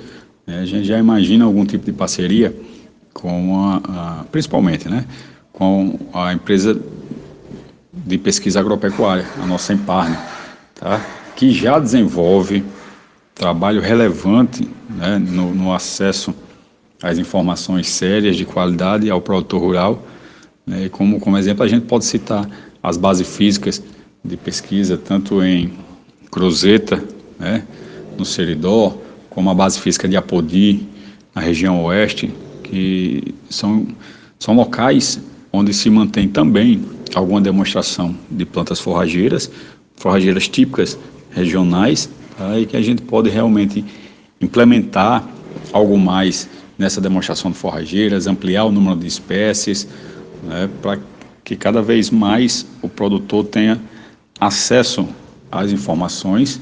né, 0.47 0.61
a 0.61 0.67
gente 0.67 0.87
já 0.87 0.99
imagina 0.99 1.45
algum 1.45 1.65
tipo 1.65 1.85
de 1.85 1.93
parceria 1.93 2.55
com 3.13 3.61
a, 3.61 3.77
a, 3.77 4.25
principalmente, 4.25 4.89
né, 4.89 5.05
com 5.53 5.99
a 6.13 6.33
empresa 6.33 6.75
de 7.95 8.19
pesquisa 8.19 8.61
agropecuária, 8.61 9.27
a 9.41 9.47
nossa 9.47 9.73
Emparne, 9.73 10.17
tá? 10.75 11.01
que 11.37 11.53
já 11.53 11.79
desenvolve 11.79 12.65
trabalho 13.35 13.81
relevante 13.81 14.69
né, 14.89 15.19
no, 15.19 15.55
no, 15.55 15.73
acesso 15.73 16.35
às 17.03 17.19
informações 17.19 17.89
sérias 17.89 18.37
de 18.37 18.45
qualidade 18.45 19.11
ao 19.11 19.21
produtor 19.21 19.61
rural. 19.61 20.03
Né, 20.67 20.89
como, 20.89 21.21
como 21.21 21.37
exemplo, 21.37 21.65
a 21.65 21.69
gente 21.69 21.87
pode 21.87 22.05
citar 22.05 22.49
as 22.83 22.97
bases 22.97 23.29
físicas 23.29 23.83
de 24.25 24.37
pesquisa, 24.37 24.97
tanto 24.97 25.43
em 25.43 25.73
Cruzeta, 26.31 27.03
né, 27.39 27.65
no 28.17 28.25
Seridó, 28.25 28.97
como 29.31 29.51
a 29.51 29.55
base 29.55 29.81
física 29.81 30.09
de 30.09 30.17
Apodi, 30.17 30.87
na 31.35 31.43
região 31.43 31.83
oeste, 31.85 32.33
que 32.63 33.35
são, 33.51 33.87
são 34.39 34.55
locais 34.55 35.21
onde 35.53 35.75
se 35.75 35.91
mantém 35.91 36.29
também 36.29 36.83
alguma 37.15 37.41
demonstração 37.41 38.15
de 38.31 38.45
plantas 38.45 38.81
forrageiras, 38.81 39.51
forrageiras 39.97 40.49
típicas 40.49 40.99
regionais, 41.31 42.09
tá, 42.37 42.59
e 42.59 42.67
que 42.67 42.77
a 42.77 42.83
gente 42.83 43.03
pode 43.03 43.31
realmente 43.31 43.85
implementar 44.41 45.27
algo 45.73 45.99
mais 45.99 46.49
nessa 46.79 47.01
demonstração 47.01 47.51
de 47.51 47.57
forrageiras, 47.57 48.27
ampliar 48.27 48.65
o 48.65 48.73
número 48.73 48.97
de 48.97 49.07
espécies, 49.07 49.87
né, 50.43 50.69
para 50.83 50.99
que 51.43 51.57
cada 51.57 51.83
vez 51.83 52.11
mais 52.11 52.67
o 52.83 52.89
produtor 52.89 53.45
tenha 53.45 53.81
acesso 54.41 55.07
às 55.51 55.71
informações 55.71 56.61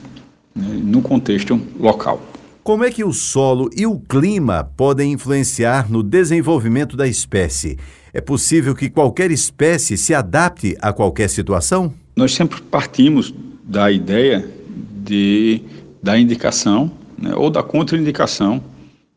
né, 0.54 0.80
no 0.82 1.00
contexto 1.00 1.60
local. 1.78 2.20
Como 2.62 2.84
é 2.84 2.90
que 2.90 3.02
o 3.02 3.12
solo 3.12 3.68
e 3.76 3.86
o 3.86 3.98
clima 3.98 4.70
podem 4.76 5.12
influenciar 5.12 5.90
no 5.90 6.02
desenvolvimento 6.02 6.96
da 6.96 7.08
espécie? 7.08 7.76
É 8.14 8.20
possível 8.20 8.74
que 8.74 8.90
qualquer 8.90 9.30
espécie 9.30 9.96
se 9.96 10.12
adapte 10.12 10.76
a 10.82 10.92
qualquer 10.92 11.30
situação? 11.30 11.94
Nós 12.14 12.34
sempre 12.34 12.60
partimos 12.60 13.32
da 13.64 13.90
ideia 13.90 14.46
de, 15.02 15.62
da 16.02 16.18
indicação 16.18 16.92
né, 17.16 17.34
ou 17.34 17.48
da 17.48 17.62
contraindicação 17.62 18.62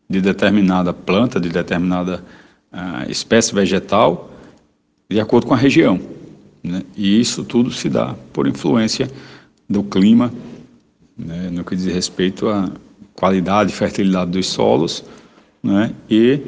de 0.09 0.21
determinada 0.21 0.93
planta, 0.93 1.41
de 1.41 1.49
determinada 1.49 2.23
uh, 2.71 3.11
espécie 3.11 3.53
vegetal, 3.53 4.31
de 5.09 5.19
acordo 5.19 5.47
com 5.47 5.53
a 5.53 5.57
região. 5.57 5.99
Né? 6.63 6.81
E 6.95 7.19
isso 7.19 7.43
tudo 7.43 7.71
se 7.71 7.89
dá 7.89 8.15
por 8.31 8.47
influência 8.47 9.11
do 9.69 9.83
clima, 9.83 10.31
né, 11.17 11.49
no 11.51 11.65
que 11.65 11.75
diz 11.75 11.85
respeito 11.85 12.47
à 12.47 12.71
qualidade 13.13 13.71
e 13.71 13.75
fertilidade 13.75 14.31
dos 14.31 14.47
solos 14.47 15.03
né, 15.61 15.91
e 16.09 16.41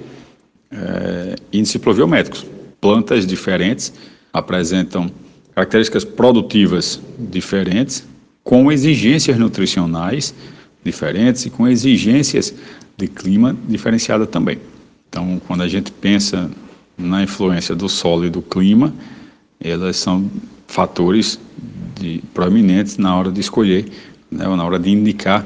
é, 0.72 1.36
índice 1.52 1.80
pluviométricos. 1.80 2.46
Plantas 2.80 3.26
diferentes 3.26 3.94
apresentam 4.32 5.12
características 5.56 6.04
produtivas 6.04 7.02
diferentes, 7.18 8.06
com 8.44 8.72
exigências 8.72 9.38
nutricionais 9.38 10.34
diferentes 10.84 11.46
e 11.46 11.50
com 11.50 11.68
exigências 11.68 12.54
de 12.96 13.08
clima 13.08 13.56
diferenciada 13.68 14.26
também. 14.26 14.60
Então, 15.10 15.42
quando 15.48 15.64
a 15.64 15.68
gente 15.68 15.92
pensa 15.92 16.50
na 16.98 17.24
influência 17.24 17.76
do 17.76 17.90
solo 17.90 18.26
e 18.26 18.30
do 18.30 18.42
clima, 18.42 18.94
elas 19.60 19.98
são 19.98 20.30
fatores 20.68 21.40
de, 22.00 22.22
proeminentes 22.34 22.98
na 22.98 23.16
hora 23.16 23.32
de 23.32 23.40
escolher, 23.40 23.86
né, 24.30 24.48
ou 24.48 24.56
na 24.56 24.64
hora 24.64 24.80
de 24.80 24.92
indicar 24.92 25.46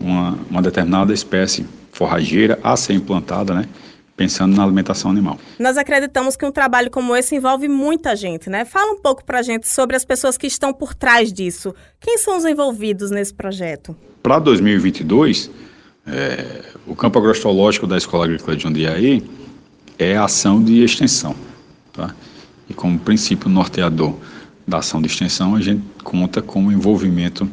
uma, 0.00 0.38
uma 0.50 0.62
determinada 0.62 1.12
espécie 1.12 1.66
forrageira 1.92 2.58
a 2.62 2.76
ser 2.76 2.94
implantada, 2.94 3.54
né, 3.54 3.68
pensando 4.20 4.54
na 4.54 4.62
alimentação 4.62 5.10
animal. 5.10 5.38
Nós 5.58 5.78
acreditamos 5.78 6.36
que 6.36 6.44
um 6.44 6.52
trabalho 6.52 6.90
como 6.90 7.16
esse 7.16 7.34
envolve 7.34 7.66
muita 7.68 8.14
gente, 8.14 8.50
né? 8.50 8.66
Fala 8.66 8.92
um 8.92 9.00
pouco 9.00 9.24
para 9.24 9.38
a 9.38 9.42
gente 9.42 9.66
sobre 9.66 9.96
as 9.96 10.04
pessoas 10.04 10.36
que 10.36 10.46
estão 10.46 10.74
por 10.74 10.92
trás 10.92 11.32
disso. 11.32 11.74
Quem 11.98 12.18
são 12.18 12.36
os 12.36 12.44
envolvidos 12.44 13.10
nesse 13.10 13.32
projeto? 13.32 13.96
Para 14.22 14.38
2022, 14.38 15.50
é, 16.06 16.60
o 16.86 16.94
campo 16.94 17.18
agroecológico 17.18 17.86
da 17.86 17.96
Escola 17.96 18.26
Agrícola 18.26 18.54
de 18.54 18.62
Jundiaí 18.62 19.24
é 19.98 20.18
a 20.18 20.24
ação 20.24 20.62
de 20.62 20.84
extensão. 20.84 21.34
Tá? 21.90 22.14
E 22.68 22.74
como 22.74 22.98
princípio 22.98 23.48
norteador 23.48 24.14
da 24.68 24.80
ação 24.80 25.00
de 25.00 25.06
extensão, 25.06 25.56
a 25.56 25.62
gente 25.62 25.82
conta 26.04 26.42
com 26.42 26.64
um 26.64 26.70
envolvimento 26.70 27.50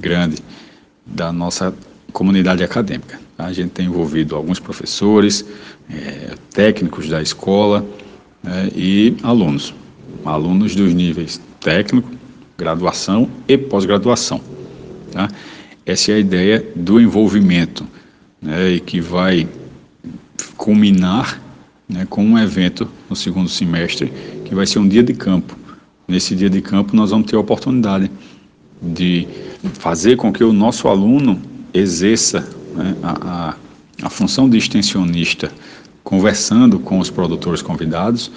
grande 0.00 0.42
da 1.06 1.32
nossa 1.32 1.72
comunidade 2.12 2.62
acadêmica. 2.62 3.20
Tá? 3.36 3.46
A 3.46 3.52
gente 3.52 3.70
tem 3.70 3.86
envolvido 3.86 4.34
alguns 4.34 4.58
professores, 4.58 5.44
é, 5.90 6.34
técnicos 6.52 7.08
da 7.08 7.22
escola 7.22 7.86
é, 8.44 8.70
e 8.74 9.16
alunos. 9.22 9.74
Alunos 10.24 10.74
dos 10.74 10.94
níveis 10.94 11.40
técnico, 11.60 12.10
graduação 12.56 13.28
e 13.46 13.56
pós-graduação. 13.56 14.40
Tá? 15.12 15.28
Essa 15.84 16.12
é 16.12 16.14
a 16.16 16.18
ideia 16.18 16.64
do 16.74 17.00
envolvimento 17.00 17.86
né, 18.40 18.72
e 18.72 18.80
que 18.80 19.00
vai 19.00 19.48
culminar 20.56 21.40
né, 21.88 22.06
com 22.08 22.24
um 22.24 22.38
evento 22.38 22.88
no 23.08 23.16
segundo 23.16 23.48
semestre, 23.48 24.12
que 24.44 24.54
vai 24.54 24.66
ser 24.66 24.78
um 24.78 24.88
dia 24.88 25.02
de 25.02 25.14
campo. 25.14 25.56
Nesse 26.06 26.34
dia 26.34 26.50
de 26.50 26.60
campo, 26.60 26.96
nós 26.96 27.10
vamos 27.10 27.30
ter 27.30 27.36
a 27.36 27.40
oportunidade 27.40 28.10
de 28.80 29.26
fazer 29.74 30.16
com 30.16 30.32
que 30.32 30.42
o 30.42 30.52
nosso 30.52 30.88
aluno 30.88 31.40
exerça 31.72 32.40
né, 32.74 32.96
a, 33.02 33.48
a, 33.50 34.06
a 34.06 34.10
função 34.10 34.48
de 34.48 34.56
extensionista, 34.56 35.50
conversando 36.02 36.78
com 36.78 36.98
os 36.98 37.10
produtores 37.10 37.62
convidados 37.62 38.30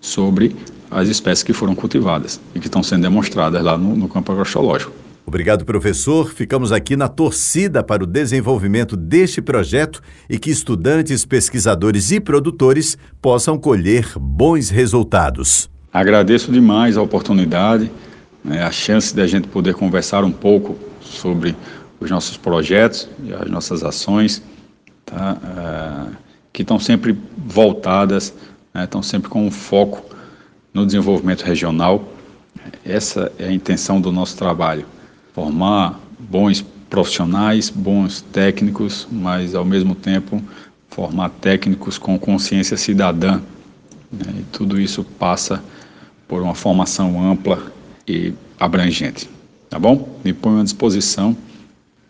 sobre 0.00 0.54
as 0.90 1.08
espécies 1.08 1.42
que 1.42 1.52
foram 1.52 1.74
cultivadas 1.74 2.40
e 2.54 2.60
que 2.60 2.66
estão 2.66 2.82
sendo 2.82 3.02
demonstradas 3.02 3.62
lá 3.62 3.76
no, 3.76 3.94
no 3.94 4.08
campo 4.08 4.32
agroecológico. 4.32 4.92
Obrigado, 5.26 5.66
professor. 5.66 6.32
Ficamos 6.32 6.72
aqui 6.72 6.96
na 6.96 7.06
torcida 7.06 7.82
para 7.82 8.02
o 8.02 8.06
desenvolvimento 8.06 8.96
deste 8.96 9.42
projeto 9.42 10.00
e 10.26 10.38
que 10.38 10.50
estudantes, 10.50 11.26
pesquisadores 11.26 12.10
e 12.10 12.18
produtores 12.18 12.96
possam 13.20 13.58
colher 13.58 14.08
bons 14.18 14.70
resultados. 14.70 15.68
Agradeço 15.92 16.50
demais 16.50 16.96
a 16.96 17.02
oportunidade, 17.02 17.90
né, 18.42 18.62
a 18.62 18.70
chance 18.70 19.14
de 19.14 19.20
a 19.20 19.26
gente 19.26 19.48
poder 19.48 19.74
conversar 19.74 20.24
um 20.24 20.32
pouco 20.32 20.78
sobre 21.02 21.54
os 22.00 22.10
nossos 22.10 22.36
projetos 22.36 23.08
as 23.40 23.50
nossas 23.50 23.82
ações, 23.82 24.42
tá, 25.04 25.36
uh, 25.36 26.16
que 26.52 26.62
estão 26.62 26.78
sempre 26.78 27.16
voltadas, 27.36 28.34
né, 28.72 28.84
estão 28.84 29.02
sempre 29.02 29.28
com 29.28 29.46
um 29.46 29.50
foco 29.50 30.04
no 30.72 30.86
desenvolvimento 30.86 31.42
regional. 31.42 32.12
Essa 32.84 33.32
é 33.38 33.46
a 33.46 33.52
intenção 33.52 34.00
do 34.00 34.12
nosso 34.12 34.36
trabalho 34.36 34.84
formar 35.38 36.00
bons 36.18 36.64
profissionais, 36.90 37.70
bons 37.70 38.22
técnicos, 38.32 39.06
mas 39.08 39.54
ao 39.54 39.64
mesmo 39.64 39.94
tempo 39.94 40.42
formar 40.90 41.28
técnicos 41.28 41.96
com 41.96 42.18
consciência 42.18 42.76
cidadã. 42.76 43.40
Né? 44.10 44.34
E 44.40 44.42
tudo 44.50 44.80
isso 44.80 45.04
passa 45.04 45.62
por 46.26 46.42
uma 46.42 46.56
formação 46.56 47.22
ampla 47.22 47.72
e 48.06 48.32
abrangente. 48.58 49.30
Tá 49.70 49.78
bom? 49.78 50.18
Me 50.24 50.32
ponho 50.32 50.60
à 50.60 50.64
disposição 50.64 51.36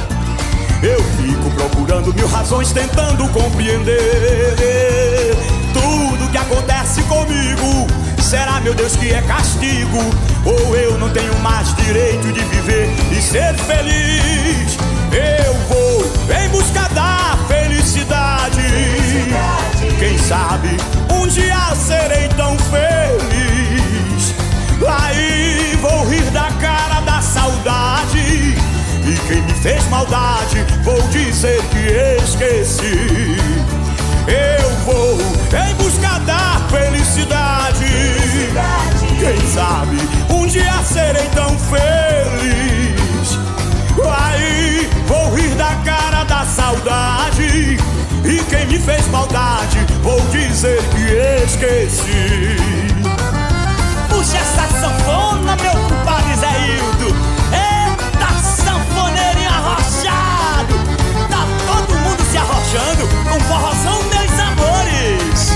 Eu 0.82 1.02
fico 1.16 1.50
procurando 1.50 2.14
mil 2.14 2.28
razões, 2.28 2.70
tentando 2.72 3.28
compreender 3.30 3.98
tudo 5.72 6.30
que 6.30 6.38
acontece 6.38 7.02
comigo. 7.02 7.86
Será, 8.20 8.60
meu 8.60 8.74
Deus, 8.74 8.94
que 8.94 9.12
é 9.12 9.20
castigo? 9.22 9.98
Ou 10.44 10.76
eu 10.76 10.96
não 10.98 11.10
tenho 11.10 11.36
mais 11.40 11.74
direito 11.74 12.32
de 12.32 12.40
viver 12.44 12.90
e 13.10 13.20
ser 13.20 13.54
feliz? 13.54 14.76
Eu 15.10 15.54
vou 15.68 16.04
em 16.40 16.48
busca 16.50 16.88
da 16.94 17.36
felicidade. 17.48 18.62
Quem 19.98 20.16
sabe 20.18 20.76
um 21.10 21.26
dia 21.26 21.74
serei 21.74 22.28
tão 22.36 22.56
feliz. 22.58 24.34
Aí 24.86 25.76
vou 25.80 26.06
rir 26.06 26.30
da 26.30 26.52
cara 26.60 27.00
da 27.00 27.20
saudade. 27.20 28.57
E 29.08 29.16
quem 29.26 29.40
me 29.40 29.54
fez 29.54 29.82
maldade, 29.88 30.66
vou 30.84 31.00
dizer 31.08 31.62
que 31.70 32.22
esqueci. 32.22 33.38
Eu 34.26 34.70
vou 34.84 35.18
em 35.58 35.74
busca 35.76 36.18
da 36.26 36.60
felicidade. 36.68 37.86
Quem 39.18 39.48
sabe 39.48 39.96
um 40.28 40.46
dia 40.46 40.74
serei 40.84 41.26
tão 41.34 41.58
feliz. 41.58 43.38
Aí 44.20 44.90
vou 45.06 45.34
rir 45.34 45.54
da 45.54 45.74
cara 45.86 46.24
da 46.24 46.44
saudade. 46.44 47.78
E 48.26 48.44
quem 48.50 48.66
me 48.66 48.78
fez 48.78 49.06
maldade, 49.08 49.78
vou 50.02 50.20
dizer 50.28 50.82
que 50.90 51.46
esqueci. 51.46 52.56
Puxa 54.10 54.36
essa 54.36 54.68
sanfona, 54.78 55.56
meu 55.56 55.72
compadre 55.88 56.36
Zé 56.36 56.66
Hildo. 56.66 57.07
Com 63.38 63.44
forrozão, 63.44 64.02
meus 64.04 64.40
amores. 64.40 65.52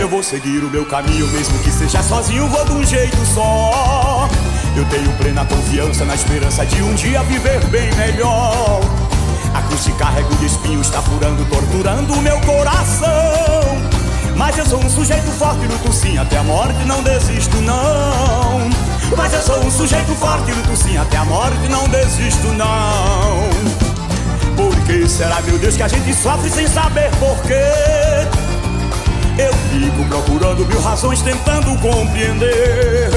Eu 0.00 0.08
vou 0.08 0.22
seguir 0.22 0.64
o 0.64 0.70
meu 0.70 0.84
caminho, 0.84 1.26
mesmo 1.28 1.58
que 1.60 1.70
seja 1.70 2.02
sozinho, 2.02 2.48
vou 2.48 2.64
de 2.64 2.72
um 2.72 2.84
jeito 2.84 3.16
só. 3.26 4.28
Eu 4.74 4.84
tenho 4.86 5.12
plena 5.14 5.44
confiança 5.44 6.04
na 6.04 6.14
esperança 6.14 6.64
de 6.64 6.82
um 6.82 6.94
dia 6.94 7.22
viver 7.24 7.64
bem 7.66 7.92
melhor. 7.94 8.80
A 9.54 9.62
cruz 9.62 9.84
te 9.84 9.92
carrego 9.92 10.34
de 10.36 10.46
espinho, 10.46 10.80
está 10.80 11.02
furando, 11.02 11.44
torturando 11.46 12.14
o 12.14 12.22
meu 12.22 12.40
coração. 12.40 13.12
Mas 14.34 14.56
eu 14.56 14.66
sou 14.66 14.82
um 14.82 14.88
sujeito 14.88 15.30
forte, 15.32 15.66
luto 15.66 15.92
sim 15.92 16.16
até 16.16 16.38
a 16.38 16.42
morte, 16.42 16.82
não 16.84 17.02
desisto 17.02 17.56
não. 17.60 18.70
Mas 19.16 19.34
eu 19.34 19.42
sou 19.42 19.58
um 19.58 19.70
sujeito 19.70 20.14
forte, 20.14 20.50
luto 20.50 20.74
sim 20.76 20.96
até 20.96 21.18
a 21.18 21.24
morte, 21.24 21.68
não 21.68 21.86
desisto 21.88 22.46
não. 22.54 23.81
Que 24.86 25.08
será, 25.08 25.40
meu 25.42 25.58
Deus, 25.58 25.76
que 25.76 25.82
a 25.82 25.88
gente 25.88 26.12
sofre 26.14 26.50
sem 26.50 26.66
saber 26.66 27.10
porquê? 27.18 27.54
Eu 29.38 29.52
fico 29.70 30.04
procurando 30.08 30.66
mil 30.66 30.80
razões, 30.80 31.22
tentando 31.22 31.78
compreender 31.80 33.10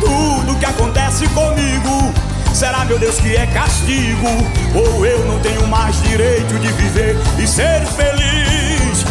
tudo 0.00 0.58
que 0.58 0.64
acontece 0.64 1.26
comigo. 1.28 2.12
Será, 2.52 2.84
meu 2.86 2.98
Deus, 2.98 3.16
que 3.16 3.36
é 3.36 3.46
castigo? 3.46 4.26
Ou 4.74 5.04
eu 5.04 5.24
não 5.26 5.38
tenho 5.40 5.66
mais 5.66 6.02
direito 6.02 6.58
de 6.58 6.68
viver 6.68 7.16
e 7.38 7.46
ser 7.46 7.84
feliz? 7.86 9.04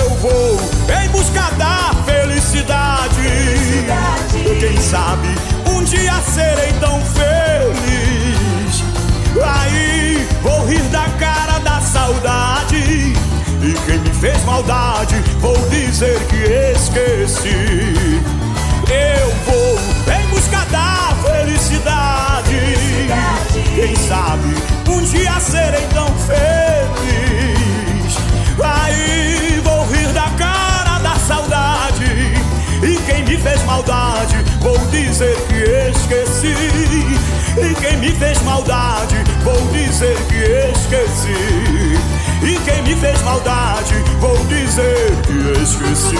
Eu 0.00 0.10
vou 0.16 0.60
em 1.02 1.08
busca 1.08 1.50
da 1.58 1.90
felicidade. 2.04 3.16
Quem 4.60 4.80
sabe 4.80 5.28
um 5.68 5.82
dia 5.82 6.14
serei 6.32 6.72
tão 6.80 7.00
feliz. 7.00 8.45
Aí 9.42 10.26
vou 10.42 10.64
rir 10.66 10.82
da 10.90 11.08
cara 11.18 11.58
da 11.60 11.80
saudade. 11.80 12.76
E 12.76 13.74
quem 13.86 13.98
me 13.98 14.10
fez 14.10 14.42
maldade, 14.44 15.16
vou 15.40 15.56
dizer 15.68 16.18
que 16.26 16.36
esqueci. 16.76 18.20
Eu 18.88 19.34
vou 19.44 19.78
em 20.14 20.26
busca 20.28 20.64
da 20.70 21.14
felicidade. 21.22 22.56
Quem 23.74 23.96
sabe 23.96 24.54
um 24.88 25.02
dia 25.02 25.40
serei 25.40 25.86
tão 25.92 26.08
feliz. 26.18 27.25
Quem 33.16 33.24
me 33.24 33.36
fez 33.38 33.62
maldade, 33.62 34.36
vou 34.60 34.76
dizer 34.88 35.36
que 35.48 35.54
esqueci. 35.90 36.54
E 37.58 37.74
quem 37.80 37.96
me 37.96 38.10
fez 38.10 38.42
maldade, 38.42 39.16
vou 39.42 39.66
dizer 39.72 40.16
que 40.28 40.36
esqueci. 40.78 41.98
E 42.42 42.58
quem 42.64 42.82
me 42.82 42.94
fez 42.96 43.22
maldade, 43.22 43.94
vou 44.20 44.36
dizer 44.46 45.12
que 45.26 45.62
esqueci. 45.62 46.16